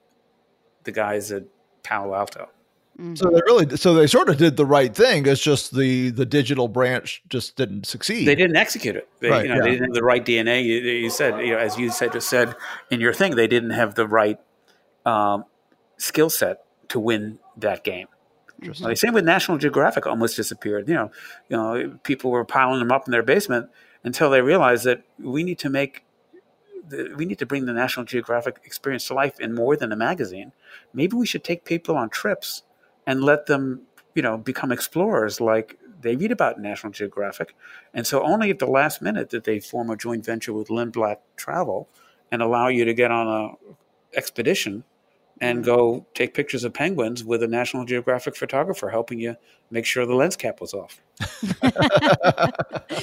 the 0.85 0.93
guys 0.93 1.31
at 1.33 1.45
Palo 1.83 2.15
Alto. 2.15 2.49
Mm-hmm. 2.99 3.17
So 3.17 3.31
they 3.31 3.41
really, 3.47 3.77
so 3.77 3.95
they 3.95 4.07
sort 4.07 4.29
of 4.29 4.37
did 4.37 4.57
the 4.57 4.65
right 4.65 4.95
thing. 4.95 5.27
It's 5.27 5.41
just 5.41 5.75
the 5.75 6.11
the 6.11 6.25
digital 6.25 6.69
branch 6.69 7.23
just 7.29 7.57
didn't 7.57 7.87
succeed. 7.87 8.27
They 8.27 8.37
didn't 8.37 8.57
execute 8.57 8.95
it. 8.95 9.09
They, 9.19 9.31
right, 9.31 9.43
you 9.43 9.49
know, 9.49 9.57
yeah. 9.57 9.63
they 9.63 9.71
didn't 9.71 9.87
have 9.87 9.95
the 9.95 10.05
right 10.05 10.25
DNA. 10.25 10.65
You, 10.65 10.77
you, 10.77 11.11
said, 11.11 11.41
you 11.41 11.55
know, 11.55 11.59
as 11.59 11.77
you 11.77 11.91
said, 11.91 12.13
just 12.13 12.29
said 12.29 12.55
in 12.91 13.01
your 13.01 13.13
thing, 13.13 13.35
they 13.35 13.49
didn't 13.49 13.71
have 13.71 13.97
the 13.97 14.07
right 14.07 14.39
um, 15.05 15.45
skill 15.97 16.31
set 16.31 16.65
to 16.89 17.01
win 17.01 17.41
that 17.57 17.83
game. 17.83 18.07
Well, 18.81 18.95
same 18.95 19.13
with 19.13 19.25
National 19.25 19.59
Geographic, 19.59 20.07
almost 20.07 20.37
disappeared. 20.37 20.89
You 20.89 20.95
know, 20.95 21.11
you 21.49 21.57
know, 21.57 21.99
people 22.05 22.31
were 22.31 22.45
piling 22.45 22.79
them 22.79 22.93
up 22.93 23.07
in 23.07 23.11
their 23.11 23.25
basement 23.25 23.69
until 24.05 24.31
they 24.31 24.41
realized 24.41 24.85
that 24.85 25.03
we 25.19 25.43
need 25.43 25.59
to 25.59 25.69
make 25.69 26.05
the, 26.89 27.15
we 27.17 27.25
need 27.25 27.39
to 27.39 27.47
bring 27.47 27.67
the 27.67 27.73
National 27.73 28.05
Geographic 28.05 28.61
experience 28.65 29.07
to 29.09 29.15
life 29.15 29.41
in 29.41 29.55
more 29.55 29.77
than 29.77 29.93
a 29.93 29.97
magazine. 29.97 30.53
Maybe 30.93 31.17
we 31.17 31.27
should 31.27 31.45
take 31.45 31.65
people 31.65 31.97
on 31.97 32.11
trips 32.11 32.63
and 33.07 33.23
let 33.23 33.47
them, 33.47 33.83
you 34.15 34.23
know, 34.23 34.37
become 34.37 34.73
explorers 34.73 35.41
like 35.41 35.79
they 36.01 36.17
read 36.17 36.33
about 36.33 36.61
National 36.61 36.93
Geographic. 36.93 37.55
And 37.93 38.07
so 38.07 38.23
only 38.23 38.51
at 38.51 38.59
the 38.59 38.67
last 38.67 39.03
minute 39.03 39.31
did 39.31 39.45
they 39.45 39.61
form 39.61 39.91
a 39.91 39.97
joint 39.97 40.25
venture 40.25 40.53
with 40.53 40.69
Lindblad 40.69 41.17
Travel 41.37 41.89
and 42.31 42.43
allow 42.43 42.69
you 42.69 42.85
to 42.85 42.95
get 42.95 43.11
on 43.11 43.27
a 43.27 44.17
expedition 44.17 44.85
and 45.41 45.59
mm-hmm. 45.59 45.67
go 45.67 46.07
take 46.15 46.35
pictures 46.35 46.65
of 46.65 46.73
penguins 46.73 47.25
with 47.25 47.43
a 47.43 47.49
National 47.49 47.85
Geographic 47.85 48.37
photographer 48.37 48.89
helping 48.89 49.19
you 49.19 49.37
make 49.71 49.85
sure 49.85 50.07
the 50.07 50.15
lens 50.15 50.37
cap 50.37 50.61
was 50.61 50.75
off. 50.75 51.01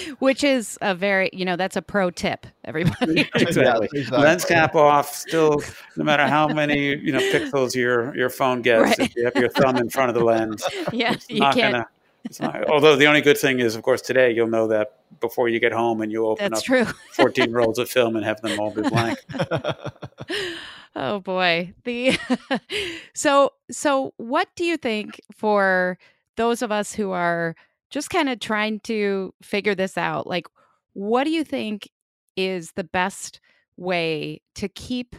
Which 0.20 0.44
is 0.44 0.78
a 0.82 0.96
very, 0.96 1.30
you 1.34 1.44
know, 1.46 1.56
that's 1.56 1.76
a 1.76 1.82
pro 1.82 2.10
tip, 2.10 2.48
everybody. 2.64 3.22
exactly. 3.36 3.90
Exactly. 3.94 4.18
Lens 4.18 4.46
cap 4.46 4.76
off, 4.76 5.14
still, 5.14 5.62
no 5.98 6.04
matter 6.04 6.28
how 6.28 6.48
many, 6.48 6.96
you 6.96 7.12
know, 7.12 7.20
pixels 7.20 7.76
your, 7.76 8.16
your 8.16 8.30
phone 8.30 8.62
gets, 8.62 8.98
right. 8.98 9.00
if 9.00 9.16
you 9.16 9.26
have 9.26 9.36
your 9.36 9.50
thumb 9.50 9.78
in 9.78 9.90
front 9.90 10.10
of 10.10 10.16
the 10.16 10.24
lens. 10.24 10.64
Yeah, 10.94 11.16
you 11.30 11.40
can't. 11.40 11.74
Gonna, 11.74 11.88
not, 12.40 12.70
although 12.70 12.96
the 12.96 13.06
only 13.06 13.22
good 13.22 13.38
thing 13.38 13.60
is, 13.60 13.76
of 13.76 13.84
course, 13.84 14.02
today 14.02 14.32
you'll 14.32 14.48
know 14.48 14.68
that 14.68 15.00
before 15.20 15.50
you 15.50 15.60
get 15.60 15.72
home 15.72 16.02
and 16.02 16.12
you 16.12 16.26
open 16.26 16.52
That's 16.52 16.62
up 16.62 16.66
true. 16.66 16.86
14 17.14 17.52
rolls 17.54 17.78
of 17.78 17.90
film 17.90 18.16
and 18.16 18.26
have 18.26 18.42
them 18.42 18.60
all 18.60 18.72
be 18.72 18.82
blank. 18.82 19.20
oh 20.96 21.20
boy. 21.20 21.74
The 21.84 22.18
so 23.14 23.54
so 23.70 24.14
what 24.18 24.50
do 24.56 24.66
you 24.66 24.78
think 24.78 25.20
for 25.36 25.98
those 26.38 26.62
of 26.62 26.72
us 26.72 26.94
who 26.94 27.12
are 27.12 27.56
just 27.90 28.10
kind 28.10 28.30
of 28.30 28.40
trying 28.40 28.80
to 28.82 29.34
figure 29.42 29.76
this 29.76 29.98
out? 29.98 30.28
Like 30.28 30.48
what 30.94 31.24
do 31.24 31.32
you 31.32 31.44
think 31.44 31.90
is 32.36 32.72
the 32.74 32.84
best 32.84 33.40
way 33.78 34.42
to 34.56 34.70
keep 34.70 35.16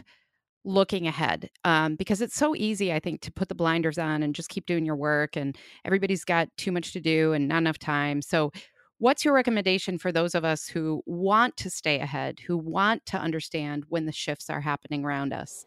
looking 0.65 1.07
ahead 1.07 1.49
um, 1.65 1.95
because 1.95 2.21
it's 2.21 2.35
so 2.35 2.55
easy 2.55 2.93
i 2.93 2.99
think 2.99 3.19
to 3.21 3.31
put 3.31 3.49
the 3.49 3.55
blinders 3.55 3.97
on 3.97 4.23
and 4.23 4.33
just 4.33 4.49
keep 4.49 4.65
doing 4.65 4.85
your 4.85 4.95
work 4.95 5.35
and 5.35 5.57
everybody's 5.85 6.23
got 6.23 6.49
too 6.57 6.71
much 6.71 6.93
to 6.93 6.99
do 6.99 7.33
and 7.33 7.47
not 7.47 7.57
enough 7.57 7.79
time. 7.79 8.21
So 8.21 8.51
what's 8.97 9.25
your 9.25 9.33
recommendation 9.33 9.97
for 9.97 10.11
those 10.11 10.35
of 10.35 10.45
us 10.45 10.67
who 10.67 11.01
want 11.05 11.57
to 11.57 11.69
stay 11.69 11.99
ahead 11.99 12.39
who 12.47 12.57
want 12.57 13.05
to 13.07 13.17
understand 13.17 13.85
when 13.89 14.05
the 14.05 14.11
shifts 14.11 14.49
are 14.49 14.61
happening 14.61 15.03
around 15.03 15.33
us 15.33 15.65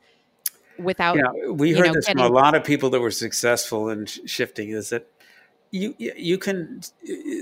without 0.79 1.17
yeah, 1.17 1.51
we 1.51 1.73
heard 1.73 1.89
know, 1.89 1.93
this 1.95 2.07
getting... 2.07 2.23
from 2.23 2.33
a 2.33 2.35
lot 2.35 2.55
of 2.55 2.65
people 2.65 2.91
that 2.91 3.01
were 3.01 3.11
successful 3.11 3.89
in 3.89 4.07
shifting 4.07 4.71
is 4.71 4.91
that 4.91 5.09
you 5.71 5.95
you 5.99 6.39
can 6.39 6.81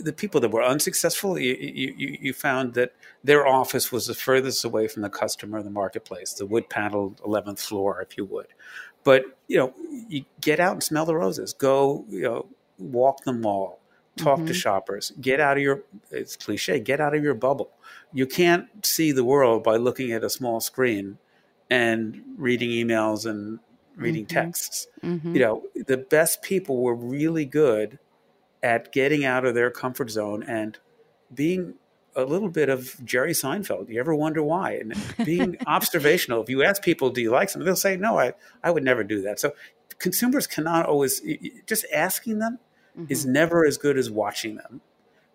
the 0.02 0.14
people 0.16 0.40
that 0.40 0.50
were 0.50 0.62
unsuccessful 0.62 1.38
you, 1.38 1.54
you 1.54 2.18
you 2.20 2.32
found 2.32 2.74
that 2.74 2.92
their 3.22 3.46
office 3.46 3.92
was 3.92 4.06
the 4.06 4.14
furthest 4.14 4.64
away 4.64 4.88
from 4.88 5.02
the 5.02 5.10
customer 5.10 5.58
in 5.58 5.64
the 5.64 5.70
marketplace 5.70 6.32
the 6.34 6.46
wood 6.46 6.68
paneled 6.68 7.20
11th 7.22 7.58
floor 7.58 8.00
if 8.00 8.16
you 8.16 8.24
would 8.24 8.48
but 9.04 9.24
you 9.48 9.56
know 9.56 9.74
you 10.08 10.24
get 10.40 10.58
out 10.58 10.72
and 10.72 10.82
smell 10.82 11.04
the 11.04 11.14
roses 11.14 11.52
go 11.52 12.04
you 12.08 12.22
know 12.22 12.46
walk 12.78 13.22
the 13.24 13.32
mall 13.32 13.80
talk 14.16 14.38
mm-hmm. 14.38 14.46
to 14.46 14.54
shoppers 14.54 15.12
get 15.20 15.40
out 15.40 15.56
of 15.56 15.62
your 15.62 15.82
it's 16.10 16.36
cliche 16.36 16.80
get 16.80 17.00
out 17.00 17.14
of 17.14 17.22
your 17.22 17.34
bubble 17.34 17.70
you 18.12 18.26
can't 18.26 18.68
see 18.84 19.12
the 19.12 19.24
world 19.24 19.62
by 19.62 19.76
looking 19.76 20.12
at 20.12 20.24
a 20.24 20.30
small 20.30 20.60
screen 20.60 21.18
and 21.68 22.22
reading 22.36 22.70
emails 22.70 23.28
and 23.28 23.58
reading 23.96 24.24
mm-hmm. 24.24 24.36
texts 24.36 24.86
mm-hmm. 25.02 25.34
you 25.34 25.40
know 25.40 25.62
the 25.86 25.96
best 25.96 26.42
people 26.42 26.80
were 26.80 26.94
really 26.94 27.44
good 27.44 27.98
at 28.64 28.90
getting 28.92 29.26
out 29.26 29.44
of 29.44 29.54
their 29.54 29.70
comfort 29.70 30.10
zone 30.10 30.42
and 30.42 30.78
being 31.32 31.74
a 32.16 32.24
little 32.24 32.48
bit 32.48 32.70
of 32.70 32.96
Jerry 33.04 33.32
Seinfeld. 33.32 33.90
You 33.90 34.00
ever 34.00 34.14
wonder 34.14 34.42
why? 34.42 34.72
And 34.72 34.94
being 35.24 35.58
observational. 35.66 36.42
If 36.42 36.48
you 36.48 36.64
ask 36.64 36.82
people, 36.82 37.10
do 37.10 37.20
you 37.20 37.30
like 37.30 37.50
something? 37.50 37.66
They'll 37.66 37.76
say, 37.76 37.96
no, 37.98 38.18
I, 38.18 38.32
I 38.62 38.70
would 38.70 38.82
never 38.82 39.04
do 39.04 39.20
that. 39.22 39.38
So 39.38 39.52
consumers 39.98 40.46
cannot 40.46 40.86
always, 40.86 41.20
just 41.66 41.84
asking 41.92 42.38
them 42.38 42.58
mm-hmm. 42.98 43.12
is 43.12 43.26
never 43.26 43.66
as 43.66 43.76
good 43.76 43.98
as 43.98 44.10
watching 44.10 44.56
them. 44.56 44.80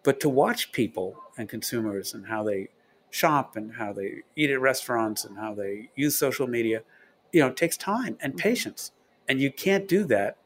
But 0.02 0.20
to 0.22 0.30
watch 0.30 0.72
people 0.72 1.22
and 1.38 1.48
consumers 1.48 2.16
and 2.16 2.28
how 2.28 2.44
they 2.44 2.70
shop 3.12 3.56
and 3.56 3.76
how 3.76 3.94
they 3.94 4.24
eat 4.36 4.50
at 4.50 4.60
restaurants 4.60 5.24
and 5.24 5.38
how 5.38 5.54
they 5.54 5.90
use 5.96 6.18
social 6.18 6.48
media, 6.48 6.82
you 7.32 7.42
know, 7.42 7.52
takes 7.52 7.78
time 7.78 8.18
and 8.22 8.34
mm-hmm. 8.34 8.50
patience. 8.50 8.92
And 9.28 9.40
you 9.40 9.52
can't 9.52 9.88
do 9.88 10.04
that 10.06 10.38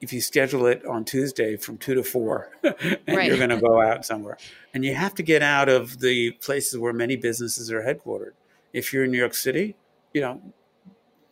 if 0.00 0.12
you 0.12 0.20
schedule 0.20 0.66
it 0.66 0.84
on 0.84 1.04
Tuesday 1.04 1.56
from 1.56 1.78
two 1.78 1.94
to 1.94 2.02
four 2.02 2.50
and 2.62 2.98
right. 3.08 3.28
you're 3.28 3.38
going 3.38 3.50
to 3.50 3.60
go 3.60 3.80
out 3.80 4.04
somewhere. 4.04 4.36
And 4.74 4.84
you 4.84 4.94
have 4.94 5.14
to 5.14 5.22
get 5.22 5.42
out 5.42 5.68
of 5.68 6.00
the 6.00 6.32
places 6.32 6.78
where 6.78 6.92
many 6.92 7.16
businesses 7.16 7.70
are 7.72 7.82
headquartered. 7.82 8.32
If 8.72 8.92
you're 8.92 9.04
in 9.04 9.10
New 9.10 9.18
York 9.18 9.34
City, 9.34 9.74
you 10.12 10.20
know, 10.20 10.40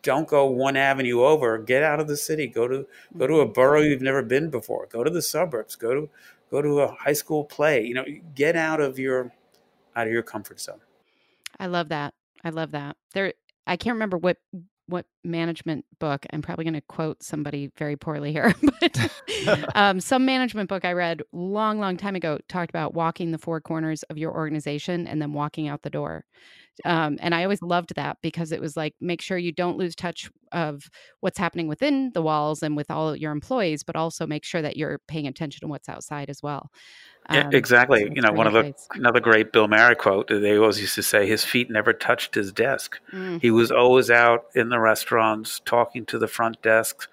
don't 0.01 0.27
go 0.27 0.45
one 0.45 0.77
avenue 0.77 1.23
over. 1.23 1.57
Get 1.57 1.83
out 1.83 1.99
of 1.99 2.07
the 2.07 2.17
city. 2.17 2.47
Go 2.47 2.67
to 2.67 2.87
go 3.17 3.27
to 3.27 3.39
a 3.39 3.45
mm-hmm. 3.45 3.53
borough 3.53 3.81
you've 3.81 4.01
never 4.01 4.21
been 4.21 4.49
before. 4.49 4.87
Go 4.91 5.03
to 5.03 5.09
the 5.09 5.21
suburbs. 5.21 5.75
Go 5.75 5.93
to 5.93 6.09
go 6.51 6.61
to 6.61 6.81
a 6.81 6.93
high 6.93 7.13
school 7.13 7.43
play. 7.43 7.83
You 7.83 7.95
know, 7.95 8.05
get 8.35 8.55
out 8.55 8.79
of 8.81 8.99
your 8.99 9.33
out 9.95 10.05
of 10.07 10.13
your 10.13 10.21
comfort 10.21 10.59
zone. 10.59 10.81
I 11.59 11.67
love 11.67 11.89
that. 11.89 12.13
I 12.43 12.49
love 12.49 12.71
that. 12.71 12.97
There 13.13 13.33
I 13.65 13.77
can't 13.77 13.95
remember 13.95 14.17
what 14.17 14.37
what 14.87 15.05
management 15.23 15.85
book 15.99 16.25
i'm 16.31 16.41
probably 16.41 16.63
going 16.65 16.73
to 16.73 16.81
quote 16.81 17.21
somebody 17.23 17.71
very 17.77 17.95
poorly 17.95 18.31
here 18.31 18.53
but 18.81 19.11
um, 19.75 19.99
some 19.99 20.25
management 20.25 20.69
book 20.69 20.85
i 20.85 20.91
read 20.93 21.21
long 21.31 21.79
long 21.79 21.97
time 21.97 22.15
ago 22.15 22.39
talked 22.47 22.69
about 22.69 22.93
walking 22.93 23.31
the 23.31 23.37
four 23.37 23.59
corners 23.59 24.03
of 24.03 24.17
your 24.17 24.33
organization 24.33 25.07
and 25.07 25.21
then 25.21 25.33
walking 25.33 25.67
out 25.67 25.81
the 25.81 25.89
door 25.89 26.25
um, 26.83 27.17
and 27.21 27.33
I 27.33 27.43
always 27.43 27.61
loved 27.61 27.95
that 27.95 28.17
because 28.21 28.51
it 28.51 28.59
was 28.59 28.75
like, 28.75 28.95
make 28.99 29.21
sure 29.21 29.37
you 29.37 29.51
don't 29.51 29.77
lose 29.77 29.95
touch 29.95 30.29
of 30.51 30.89
what's 31.21 31.37
happening 31.37 31.67
within 31.67 32.11
the 32.13 32.21
walls 32.21 32.63
and 32.63 32.75
with 32.75 32.91
all 32.91 33.15
your 33.15 33.31
employees, 33.31 33.83
but 33.83 33.95
also 33.95 34.27
make 34.27 34.43
sure 34.43 34.61
that 34.61 34.75
you're 34.75 34.99
paying 35.07 35.27
attention 35.27 35.61
to 35.61 35.67
what's 35.67 35.87
outside 35.87 36.29
as 36.29 36.41
well. 36.43 36.69
Um, 37.27 37.35
yeah, 37.35 37.49
exactly. 37.57 38.11
You 38.13 38.21
know, 38.21 38.31
one 38.31 38.47
of 38.47 38.53
the 38.53 38.73
another 38.91 39.19
great 39.19 39.51
Bill 39.51 39.67
Marriott 39.67 39.97
quote. 39.97 40.27
They 40.27 40.57
always 40.57 40.79
used 40.79 40.95
to 40.95 41.03
say 41.03 41.27
his 41.27 41.43
feet 41.43 41.71
never 41.71 41.91
touched 41.91 42.35
his 42.35 42.51
desk. 42.51 42.99
Mm. 43.11 43.41
He 43.41 43.49
was 43.49 43.71
always 43.71 44.11
out 44.11 44.45
in 44.53 44.69
the 44.69 44.79
restaurants, 44.79 45.59
talking 45.65 46.05
to 46.07 46.19
the 46.19 46.27
front 46.27 46.61
desks, 46.61 47.07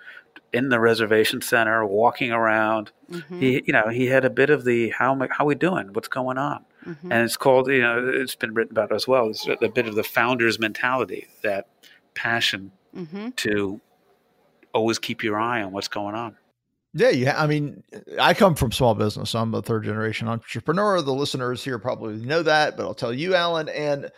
in 0.52 0.68
the 0.68 0.78
reservation 0.78 1.40
center, 1.40 1.84
walking 1.86 2.30
around. 2.30 2.92
Mm-hmm. 3.10 3.40
He, 3.40 3.62
you 3.66 3.72
know, 3.72 3.88
he 3.88 4.06
had 4.06 4.24
a 4.24 4.30
bit 4.30 4.50
of 4.50 4.64
the 4.64 4.90
how 4.90 5.18
how 5.30 5.44
are 5.44 5.46
we 5.46 5.54
doing? 5.54 5.92
What's 5.92 6.08
going 6.08 6.38
on? 6.38 6.64
Mm-hmm. 6.86 7.12
And 7.12 7.24
it's 7.24 7.36
called, 7.36 7.68
you 7.68 7.80
know, 7.80 8.06
it's 8.06 8.34
been 8.34 8.54
written 8.54 8.72
about 8.72 8.92
as 8.92 9.06
well. 9.06 9.28
It's 9.30 9.46
a 9.46 9.68
bit 9.68 9.86
of 9.86 9.94
the 9.94 10.02
founder's 10.02 10.58
mentality, 10.58 11.28
that 11.42 11.68
passion 12.14 12.72
mm-hmm. 12.94 13.30
to 13.30 13.80
always 14.74 14.98
keep 14.98 15.22
your 15.22 15.38
eye 15.38 15.62
on 15.62 15.72
what's 15.72 15.88
going 15.88 16.14
on. 16.14 16.36
Yeah, 16.94 17.10
yeah. 17.10 17.42
I 17.42 17.46
mean, 17.46 17.82
I 18.20 18.34
come 18.34 18.54
from 18.54 18.70
small 18.70 18.94
business. 18.94 19.34
I'm 19.34 19.54
a 19.54 19.62
third 19.62 19.84
generation 19.84 20.28
entrepreneur. 20.28 21.00
The 21.00 21.14
listeners 21.14 21.64
here 21.64 21.78
probably 21.78 22.16
know 22.16 22.42
that, 22.42 22.76
but 22.76 22.84
I'll 22.84 22.94
tell 22.94 23.14
you, 23.14 23.34
Alan, 23.34 23.70
and 23.70 24.10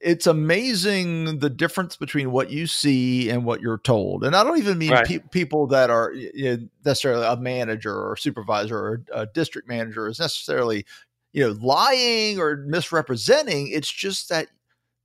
it's 0.00 0.26
amazing 0.26 1.38
the 1.38 1.50
difference 1.50 1.96
between 1.96 2.30
what 2.30 2.50
you 2.50 2.66
see 2.66 3.30
and 3.30 3.44
what 3.44 3.60
you're 3.60 3.78
told. 3.78 4.24
And 4.24 4.36
I 4.36 4.44
don't 4.44 4.58
even 4.58 4.78
mean 4.78 4.92
right. 4.92 5.06
pe- 5.06 5.18
people 5.32 5.66
that 5.68 5.90
are 5.90 6.12
you 6.12 6.56
know, 6.56 6.68
necessarily 6.84 7.26
a 7.26 7.36
manager 7.36 7.94
or 7.94 8.16
supervisor 8.16 8.76
or 8.76 9.02
a 9.12 9.26
district 9.26 9.66
manager 9.66 10.06
is 10.06 10.20
necessarily 10.20 10.84
you 11.32 11.46
know, 11.46 11.56
lying 11.60 12.38
or 12.38 12.56
misrepresenting. 12.56 13.68
It's 13.68 13.90
just 13.90 14.28
that 14.28 14.48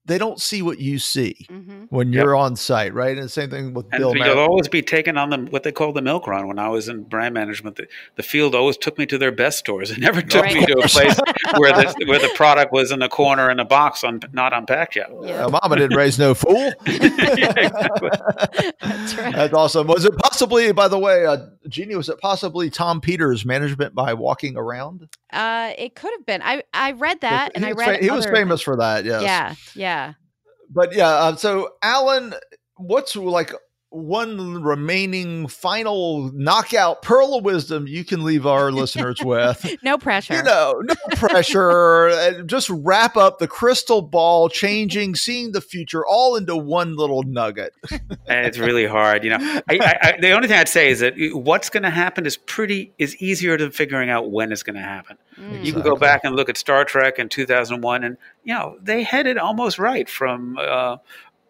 they 0.05 0.17
don't 0.17 0.41
see 0.41 0.61
what 0.61 0.79
you 0.79 0.99
see 0.99 1.47
mm-hmm. 1.49 1.83
when 1.89 2.11
you're 2.11 2.35
on 2.35 2.57
site, 2.57 2.93
right? 2.93 3.15
And 3.15 3.25
the 3.25 3.29
same 3.29 3.49
thing 3.49 3.73
with 3.73 3.85
and 3.91 3.99
Bill. 3.99 4.15
You'll 4.15 4.37
always 4.37 4.67
be 4.67 4.81
taken 4.81 5.17
on 5.17 5.29
the 5.29 5.37
what 5.37 5.63
they 5.63 5.71
call 5.71 5.93
the 5.93 6.01
milk 6.01 6.27
run. 6.27 6.47
When 6.47 6.59
I 6.59 6.67
was 6.67 6.89
in 6.89 7.03
brand 7.03 7.33
management, 7.33 7.77
the, 7.77 7.87
the 8.15 8.23
field 8.23 8.53
always 8.53 8.75
took 8.75 8.97
me 8.97 9.05
to 9.05 9.17
their 9.17 9.31
best 9.31 9.59
stores. 9.59 9.91
It 9.93 9.99
never 9.99 10.23
took 10.23 10.41
right. 10.43 10.55
me 10.55 10.65
to 10.65 10.79
a 10.79 10.87
place 10.87 11.15
where 11.57 11.71
the 11.71 12.05
where 12.07 12.17
the 12.17 12.31
product 12.35 12.73
was 12.73 12.91
in 12.91 12.97
the 12.97 13.07
corner 13.07 13.51
in 13.51 13.59
a 13.59 13.65
box, 13.65 14.03
on 14.03 14.19
not 14.33 14.51
unpacked 14.51 14.95
yet. 14.95 15.11
Yeah. 15.21 15.45
Uh, 15.45 15.49
Mama 15.49 15.75
didn't 15.75 15.95
raise 15.95 16.17
no 16.17 16.33
fool. 16.33 16.55
yeah, 16.87 17.53
exactly. 17.55 18.09
That's 18.81 19.15
right. 19.15 19.35
That's 19.35 19.53
awesome. 19.53 19.85
Was 19.85 20.03
it 20.03 20.17
possibly, 20.17 20.71
by 20.71 20.87
the 20.87 20.97
way, 20.97 21.27
uh, 21.27 21.45
Jeannie? 21.69 21.95
Was 21.95 22.09
it 22.09 22.19
possibly 22.19 22.71
Tom 22.71 23.01
Peters' 23.01 23.45
management 23.45 23.93
by 23.93 24.15
walking 24.15 24.57
around? 24.57 25.07
Uh, 25.31 25.73
it 25.77 25.93
could 25.93 26.11
have 26.17 26.25
been. 26.25 26.41
I 26.41 26.63
I 26.73 26.93
read 26.93 27.21
that, 27.21 27.51
and 27.53 27.63
I 27.65 27.73
read. 27.73 27.99
Fa- 27.99 28.03
he 28.03 28.09
was 28.09 28.25
famous 28.25 28.61
for 28.61 28.75
that. 28.77 29.05
Yes. 29.05 29.21
Yeah. 29.21 29.55
Yeah. 29.75 29.92
But 30.69 30.95
yeah. 30.95 31.09
Uh, 31.09 31.35
so 31.35 31.69
Alan, 31.81 32.33
what's 32.77 33.15
like 33.15 33.53
one 33.93 34.63
remaining 34.63 35.47
final 35.47 36.31
knockout 36.33 37.03
pearl 37.03 37.35
of 37.35 37.45
wisdom 37.45 37.87
you 37.87 38.03
can 38.03 38.23
leave 38.23 38.45
our 38.45 38.71
listeners 38.71 39.21
with? 39.23 39.65
no 39.83 39.97
pressure. 39.97 40.35
You 40.35 40.43
know, 40.43 40.81
no 40.83 40.95
pressure. 41.15 42.43
just 42.45 42.69
wrap 42.69 43.15
up 43.15 43.37
the 43.37 43.47
crystal 43.47 44.01
ball, 44.01 44.49
changing, 44.49 45.15
seeing 45.15 45.51
the 45.51 45.61
future, 45.61 46.05
all 46.05 46.35
into 46.35 46.55
one 46.55 46.95
little 46.95 47.23
nugget. 47.23 47.73
it's 48.27 48.57
really 48.57 48.87
hard. 48.87 49.23
You 49.23 49.31
know, 49.31 49.37
I, 49.39 49.77
I, 49.79 49.97
I, 50.01 50.17
the 50.19 50.31
only 50.31 50.47
thing 50.47 50.57
I'd 50.57 50.67
say 50.67 50.89
is 50.89 50.99
that 51.01 51.13
what's 51.33 51.69
going 51.69 51.83
to 51.83 51.91
happen 51.91 52.25
is 52.25 52.35
pretty 52.35 52.93
is 52.97 53.15
easier 53.17 53.57
than 53.57 53.71
figuring 53.71 54.09
out 54.09 54.31
when 54.31 54.51
it's 54.51 54.63
going 54.63 54.75
to 54.75 54.81
happen. 54.81 55.17
Mm. 55.39 55.63
You 55.63 55.73
can 55.73 55.81
go 55.81 55.95
back 55.95 56.21
and 56.23 56.35
look 56.35 56.49
at 56.49 56.57
Star 56.57 56.83
Trek 56.85 57.19
in 57.19 57.29
2001, 57.29 58.03
and 58.03 58.17
you 58.43 58.53
know 58.53 58.77
they 58.81 59.03
had 59.03 59.27
it 59.27 59.37
almost 59.37 59.77
right 59.77 60.09
from. 60.09 60.57
Uh, 60.59 60.97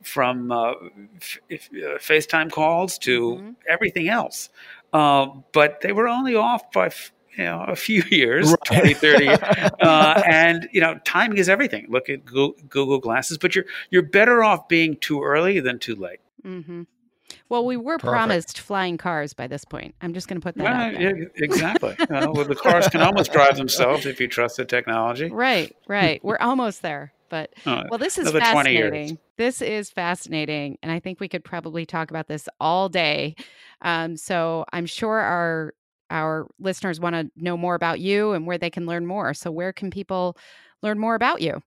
from 0.03 0.51
uh, 0.51 0.73
f- 1.15 1.39
uh, 1.51 1.97
FaceTime 1.97 2.51
calls 2.51 2.97
to 2.99 3.35
mm-hmm. 3.35 3.51
everything 3.67 4.09
else. 4.09 4.49
Uh, 4.91 5.27
but 5.51 5.81
they 5.81 5.91
were 5.91 6.07
only 6.07 6.35
off 6.35 6.71
by 6.71 6.91
you 7.37 7.43
know 7.43 7.63
a 7.67 7.75
few 7.75 8.03
years, 8.09 8.49
right. 8.49 8.93
20, 8.93 8.93
30 8.93 9.27
uh, 9.81 10.21
and 10.25 10.69
you 10.71 10.81
know 10.81 10.99
timing 11.03 11.37
is 11.37 11.49
everything. 11.49 11.87
Look 11.89 12.09
at 12.09 12.25
Google, 12.25 12.55
Google, 12.69 12.99
Glasses, 12.99 13.37
but 13.37 13.55
you're 13.55 13.65
you're 13.89 14.03
better 14.03 14.43
off 14.43 14.67
being 14.67 14.97
too 14.97 15.23
early 15.23 15.59
than 15.59 15.79
too 15.79 15.95
late. 15.95 16.19
Mm-hmm. 16.45 16.83
Well, 17.49 17.65
we 17.65 17.77
were 17.77 17.97
Perfect. 17.97 18.11
promised 18.11 18.59
flying 18.59 18.97
cars 18.97 19.33
by 19.33 19.47
this 19.47 19.65
point. 19.65 19.95
I'm 20.01 20.13
just 20.13 20.27
going 20.27 20.39
to 20.39 20.43
put 20.43 20.55
that 20.55 20.67
out 20.67 20.93
there. 20.93 21.17
Yeah, 21.17 21.25
exactly. 21.35 21.95
well, 22.09 22.45
the 22.45 22.55
cars 22.55 22.87
can 22.87 23.01
almost 23.01 23.31
drive 23.31 23.57
themselves 23.57 24.05
if 24.05 24.19
you 24.19 24.27
trust 24.27 24.57
the 24.57 24.65
technology. 24.65 25.31
Right, 25.43 25.75
right. 25.87 26.23
We're 26.23 26.37
almost 26.37 26.81
there. 26.81 27.11
But 27.29 27.53
oh, 27.65 27.83
well, 27.89 27.97
this 27.97 28.17
is 28.17 28.31
fascinating. 28.31 29.17
This 29.37 29.61
is 29.61 29.89
fascinating, 29.89 30.77
and 30.83 30.91
I 30.91 30.99
think 30.99 31.19
we 31.19 31.27
could 31.27 31.43
probably 31.43 31.85
talk 31.85 32.09
about 32.09 32.27
this 32.27 32.47
all 32.59 32.89
day. 32.89 33.35
Um, 33.81 34.17
so 34.17 34.65
I'm 34.71 34.85
sure 34.85 35.19
our 35.19 35.73
our 36.09 36.47
listeners 36.59 36.99
want 36.99 37.15
to 37.15 37.31
know 37.35 37.57
more 37.57 37.75
about 37.75 37.99
you 37.99 38.33
and 38.33 38.45
where 38.45 38.57
they 38.57 38.69
can 38.69 38.85
learn 38.85 39.05
more. 39.05 39.33
So 39.33 39.51
where 39.51 39.73
can 39.73 39.89
people 39.89 40.37
learn 40.81 40.99
more 40.99 41.15
about 41.15 41.41
you? 41.41 41.61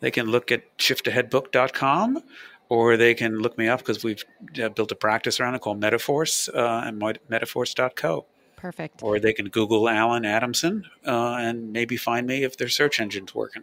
They 0.00 0.10
can 0.10 0.26
look 0.26 0.52
at 0.52 0.76
shiftaheadbook.com 0.78 2.22
or 2.68 2.96
they 2.96 3.14
can 3.14 3.38
look 3.38 3.56
me 3.56 3.68
up 3.68 3.80
because 3.80 4.04
we've 4.04 4.24
uh, 4.62 4.68
built 4.70 4.92
a 4.92 4.94
practice 4.94 5.40
around 5.40 5.54
it 5.54 5.60
called 5.60 5.80
Metaforce 5.80 6.48
uh, 6.54 6.86
and 6.86 7.00
metaforce.co. 7.00 8.26
Perfect. 8.56 9.02
Or 9.02 9.18
they 9.18 9.32
can 9.32 9.48
Google 9.48 9.88
Alan 9.88 10.26
Adamson 10.26 10.84
uh, 11.06 11.36
and 11.36 11.72
maybe 11.72 11.96
find 11.96 12.26
me 12.26 12.44
if 12.44 12.58
their 12.58 12.68
search 12.68 13.00
engine's 13.00 13.34
working. 13.34 13.62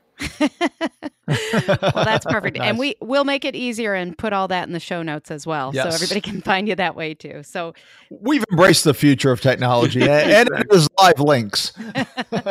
well, 1.27 2.05
that's 2.05 2.25
perfect. 2.25 2.57
nice. 2.57 2.69
And 2.69 2.79
we 2.79 2.95
will 3.01 3.25
make 3.25 3.43
it 3.43 3.55
easier 3.55 3.93
and 3.93 4.17
put 4.17 4.31
all 4.33 4.47
that 4.47 4.67
in 4.67 4.73
the 4.73 4.79
show 4.79 5.01
notes 5.01 5.29
as 5.29 5.45
well. 5.45 5.71
Yes. 5.73 5.83
So 5.83 5.95
everybody 5.95 6.21
can 6.21 6.41
find 6.41 6.67
you 6.67 6.75
that 6.75 6.95
way 6.95 7.13
too. 7.13 7.43
So 7.43 7.73
we've 8.09 8.43
embraced 8.51 8.85
the 8.85 8.93
future 8.93 9.31
of 9.31 9.41
technology 9.41 10.01
and, 10.09 10.49
and 10.49 10.65
there's 10.69 10.87
live 10.99 11.19
links. 11.19 11.73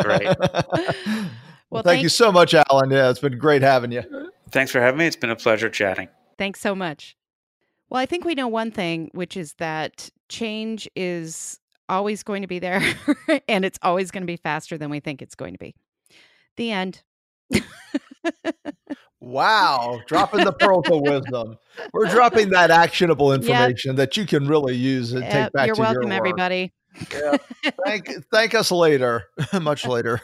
Great. 0.02 0.36
Well, 1.68 1.82
well 1.82 1.94
thank 1.94 2.04
you 2.04 2.08
so 2.08 2.30
much, 2.30 2.54
Alan. 2.54 2.92
Yeah, 2.92 3.10
it's 3.10 3.18
been 3.18 3.38
great 3.38 3.60
having 3.60 3.90
you. 3.90 4.04
Thanks 4.52 4.70
for 4.70 4.80
having 4.80 4.98
me. 4.98 5.06
It's 5.08 5.16
been 5.16 5.30
a 5.30 5.36
pleasure 5.36 5.68
chatting. 5.68 6.08
Thanks 6.38 6.60
so 6.60 6.76
much. 6.76 7.16
Well, 7.90 8.00
I 8.00 8.06
think 8.06 8.24
we 8.24 8.36
know 8.36 8.46
one 8.46 8.70
thing, 8.70 9.10
which 9.14 9.36
is 9.36 9.54
that 9.54 10.08
change 10.28 10.88
is 10.94 11.58
always 11.88 12.22
going 12.22 12.42
to 12.42 12.48
be 12.48 12.60
there 12.60 12.82
and 13.48 13.64
it's 13.64 13.80
always 13.82 14.12
going 14.12 14.22
to 14.22 14.26
be 14.26 14.36
faster 14.36 14.78
than 14.78 14.90
we 14.90 15.00
think 15.00 15.22
it's 15.22 15.34
going 15.34 15.54
to 15.54 15.58
be. 15.58 15.74
The 16.56 16.70
end. 16.70 17.02
Wow. 19.20 20.00
Dropping 20.06 20.44
the 20.44 20.52
pearls 20.52 20.88
of 20.90 21.00
wisdom. 21.00 21.58
We're 21.92 22.08
dropping 22.08 22.50
that 22.50 22.70
actionable 22.70 23.32
information 23.32 23.90
yep. 23.90 23.96
that 23.96 24.16
you 24.16 24.26
can 24.26 24.46
really 24.46 24.74
use 24.74 25.12
and 25.12 25.22
yep. 25.22 25.32
take 25.32 25.52
back 25.52 25.66
You're 25.66 25.76
to 25.76 25.80
welcome, 25.82 26.02
your 26.04 26.12
everybody. 26.12 26.72
yeah. 27.12 27.36
Thank, 27.84 28.08
thank 28.32 28.54
us 28.54 28.70
later, 28.70 29.24
much 29.60 29.86
later. 29.86 30.20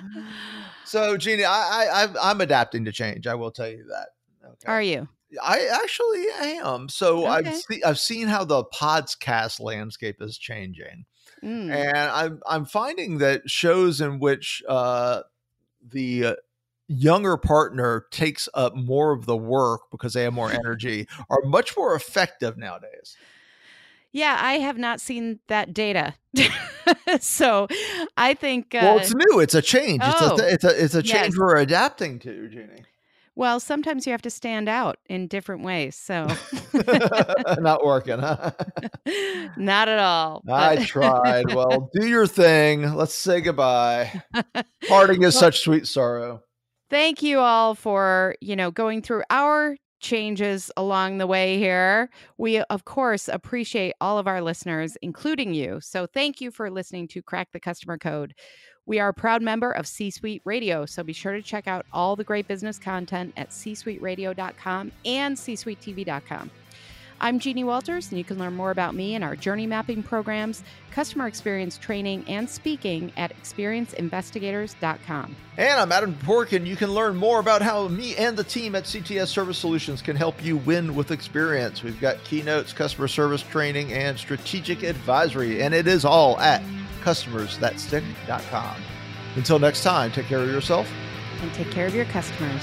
so, 0.84 1.16
Jeannie, 1.16 1.44
I, 1.44 2.04
I, 2.04 2.08
I'm 2.22 2.40
adapting 2.40 2.84
to 2.86 2.92
change. 2.92 3.26
I 3.26 3.34
will 3.34 3.50
tell 3.50 3.68
you 3.68 3.84
that. 3.88 4.08
Okay. 4.44 4.68
Are 4.72 4.82
you? 4.82 5.08
I 5.42 5.68
actually 5.82 6.26
am. 6.62 6.88
So 6.88 7.26
okay. 7.26 7.48
I've 7.48 7.56
see, 7.56 7.82
I've 7.82 7.98
seen 7.98 8.28
how 8.28 8.44
the 8.44 8.64
podcast 8.64 9.60
landscape 9.60 10.22
is 10.22 10.38
changing, 10.38 11.04
mm. 11.42 11.70
and 11.70 11.96
I'm 11.96 12.40
I'm 12.46 12.64
finding 12.64 13.18
that 13.18 13.48
shows 13.50 14.00
in 14.00 14.18
which 14.18 14.62
uh, 14.68 15.22
the 15.82 16.24
uh, 16.24 16.34
younger 16.88 17.36
partner 17.36 18.06
takes 18.10 18.48
up 18.54 18.74
more 18.74 19.12
of 19.12 19.26
the 19.26 19.36
work 19.36 19.82
because 19.90 20.12
they 20.12 20.22
have 20.22 20.32
more 20.32 20.50
energy 20.52 21.06
are 21.30 21.42
much 21.44 21.76
more 21.76 21.94
effective 21.94 22.56
nowadays. 22.56 23.16
Yeah, 24.12 24.38
I 24.40 24.54
have 24.54 24.78
not 24.78 25.00
seen 25.00 25.40
that 25.48 25.74
data. 25.74 26.14
so 27.20 27.68
I 28.16 28.34
think. 28.34 28.74
Uh, 28.74 28.80
well, 28.82 28.98
it's 28.98 29.14
new. 29.14 29.40
It's 29.40 29.54
a 29.54 29.60
change. 29.60 30.00
Oh, 30.02 30.10
it's, 30.10 30.40
a, 30.40 30.44
oh, 30.44 30.48
it's 30.48 30.64
a 30.64 30.84
it's 30.84 30.94
a 30.94 31.02
change 31.02 31.34
yes. 31.34 31.38
we're 31.38 31.56
adapting 31.56 32.18
to, 32.20 32.48
Jeannie. 32.48 32.84
Well, 33.34 33.60
sometimes 33.60 34.06
you 34.06 34.12
have 34.12 34.22
to 34.22 34.30
stand 34.30 34.66
out 34.66 34.98
in 35.10 35.26
different 35.26 35.62
ways. 35.62 35.94
So, 35.94 36.26
not 37.58 37.84
working, 37.84 38.18
huh? 38.18 38.52
not 39.58 39.88
at 39.90 39.98
all. 39.98 40.42
I 40.50 40.82
tried. 40.82 41.52
Well, 41.52 41.90
do 41.92 42.06
your 42.06 42.26
thing. 42.26 42.94
Let's 42.94 43.14
say 43.14 43.42
goodbye. 43.42 44.22
Parting 44.88 45.22
is 45.24 45.34
well, 45.34 45.40
such 45.40 45.60
sweet 45.60 45.86
sorrow. 45.86 46.42
Thank 46.88 47.22
you 47.22 47.40
all 47.40 47.74
for, 47.74 48.36
you 48.40 48.54
know, 48.54 48.70
going 48.70 49.02
through 49.02 49.24
our 49.30 49.76
changes 49.98 50.70
along 50.76 51.18
the 51.18 51.26
way 51.26 51.58
here. 51.58 52.10
We, 52.38 52.58
of 52.60 52.84
course, 52.84 53.28
appreciate 53.28 53.94
all 54.00 54.18
of 54.18 54.28
our 54.28 54.40
listeners, 54.40 54.96
including 55.02 55.52
you. 55.54 55.80
So, 55.80 56.06
thank 56.06 56.40
you 56.40 56.50
for 56.50 56.70
listening 56.70 57.08
to 57.08 57.22
Crack 57.22 57.48
the 57.52 57.60
Customer 57.60 57.98
Code. 57.98 58.34
We 58.86 59.00
are 59.00 59.08
a 59.08 59.14
proud 59.14 59.42
member 59.42 59.72
of 59.72 59.86
C 59.88 60.10
Suite 60.10 60.42
Radio, 60.44 60.86
so 60.86 61.02
be 61.02 61.12
sure 61.12 61.32
to 61.32 61.42
check 61.42 61.66
out 61.66 61.86
all 61.92 62.14
the 62.14 62.22
great 62.22 62.46
business 62.46 62.78
content 62.78 63.32
at 63.36 63.50
csuiteradio.com 63.50 64.92
and 65.04 65.36
csuitetv.com. 65.36 66.50
I'm 67.20 67.38
Jeannie 67.38 67.64
Walters, 67.64 68.10
and 68.10 68.18
you 68.18 68.24
can 68.24 68.38
learn 68.38 68.54
more 68.54 68.70
about 68.70 68.94
me 68.94 69.14
and 69.14 69.24
our 69.24 69.36
journey 69.36 69.66
mapping 69.66 70.02
programs, 70.02 70.62
customer 70.90 71.26
experience 71.26 71.78
training, 71.78 72.24
and 72.28 72.48
speaking 72.48 73.12
at 73.16 73.34
experienceinvestigators.com. 73.36 75.36
And 75.56 75.80
I'm 75.80 75.92
Adam 75.92 76.14
Toporek, 76.14 76.52
and 76.52 76.68
you 76.68 76.76
can 76.76 76.92
learn 76.92 77.16
more 77.16 77.40
about 77.40 77.62
how 77.62 77.88
me 77.88 78.16
and 78.16 78.36
the 78.36 78.44
team 78.44 78.74
at 78.74 78.84
CTS 78.84 79.28
Service 79.28 79.58
Solutions 79.58 80.02
can 80.02 80.16
help 80.16 80.44
you 80.44 80.58
win 80.58 80.94
with 80.94 81.10
experience. 81.10 81.82
We've 81.82 82.00
got 82.00 82.22
keynotes, 82.24 82.72
customer 82.72 83.08
service 83.08 83.42
training, 83.42 83.92
and 83.92 84.18
strategic 84.18 84.82
advisory, 84.82 85.62
and 85.62 85.74
it 85.74 85.86
is 85.86 86.04
all 86.04 86.38
at 86.38 86.62
customersthatstick.com. 87.02 88.76
Until 89.36 89.58
next 89.58 89.82
time, 89.82 90.12
take 90.12 90.26
care 90.26 90.40
of 90.40 90.48
yourself 90.48 90.90
and 91.40 91.52
take 91.54 91.70
care 91.70 91.86
of 91.86 91.94
your 91.94 92.06
customers. 92.06 92.62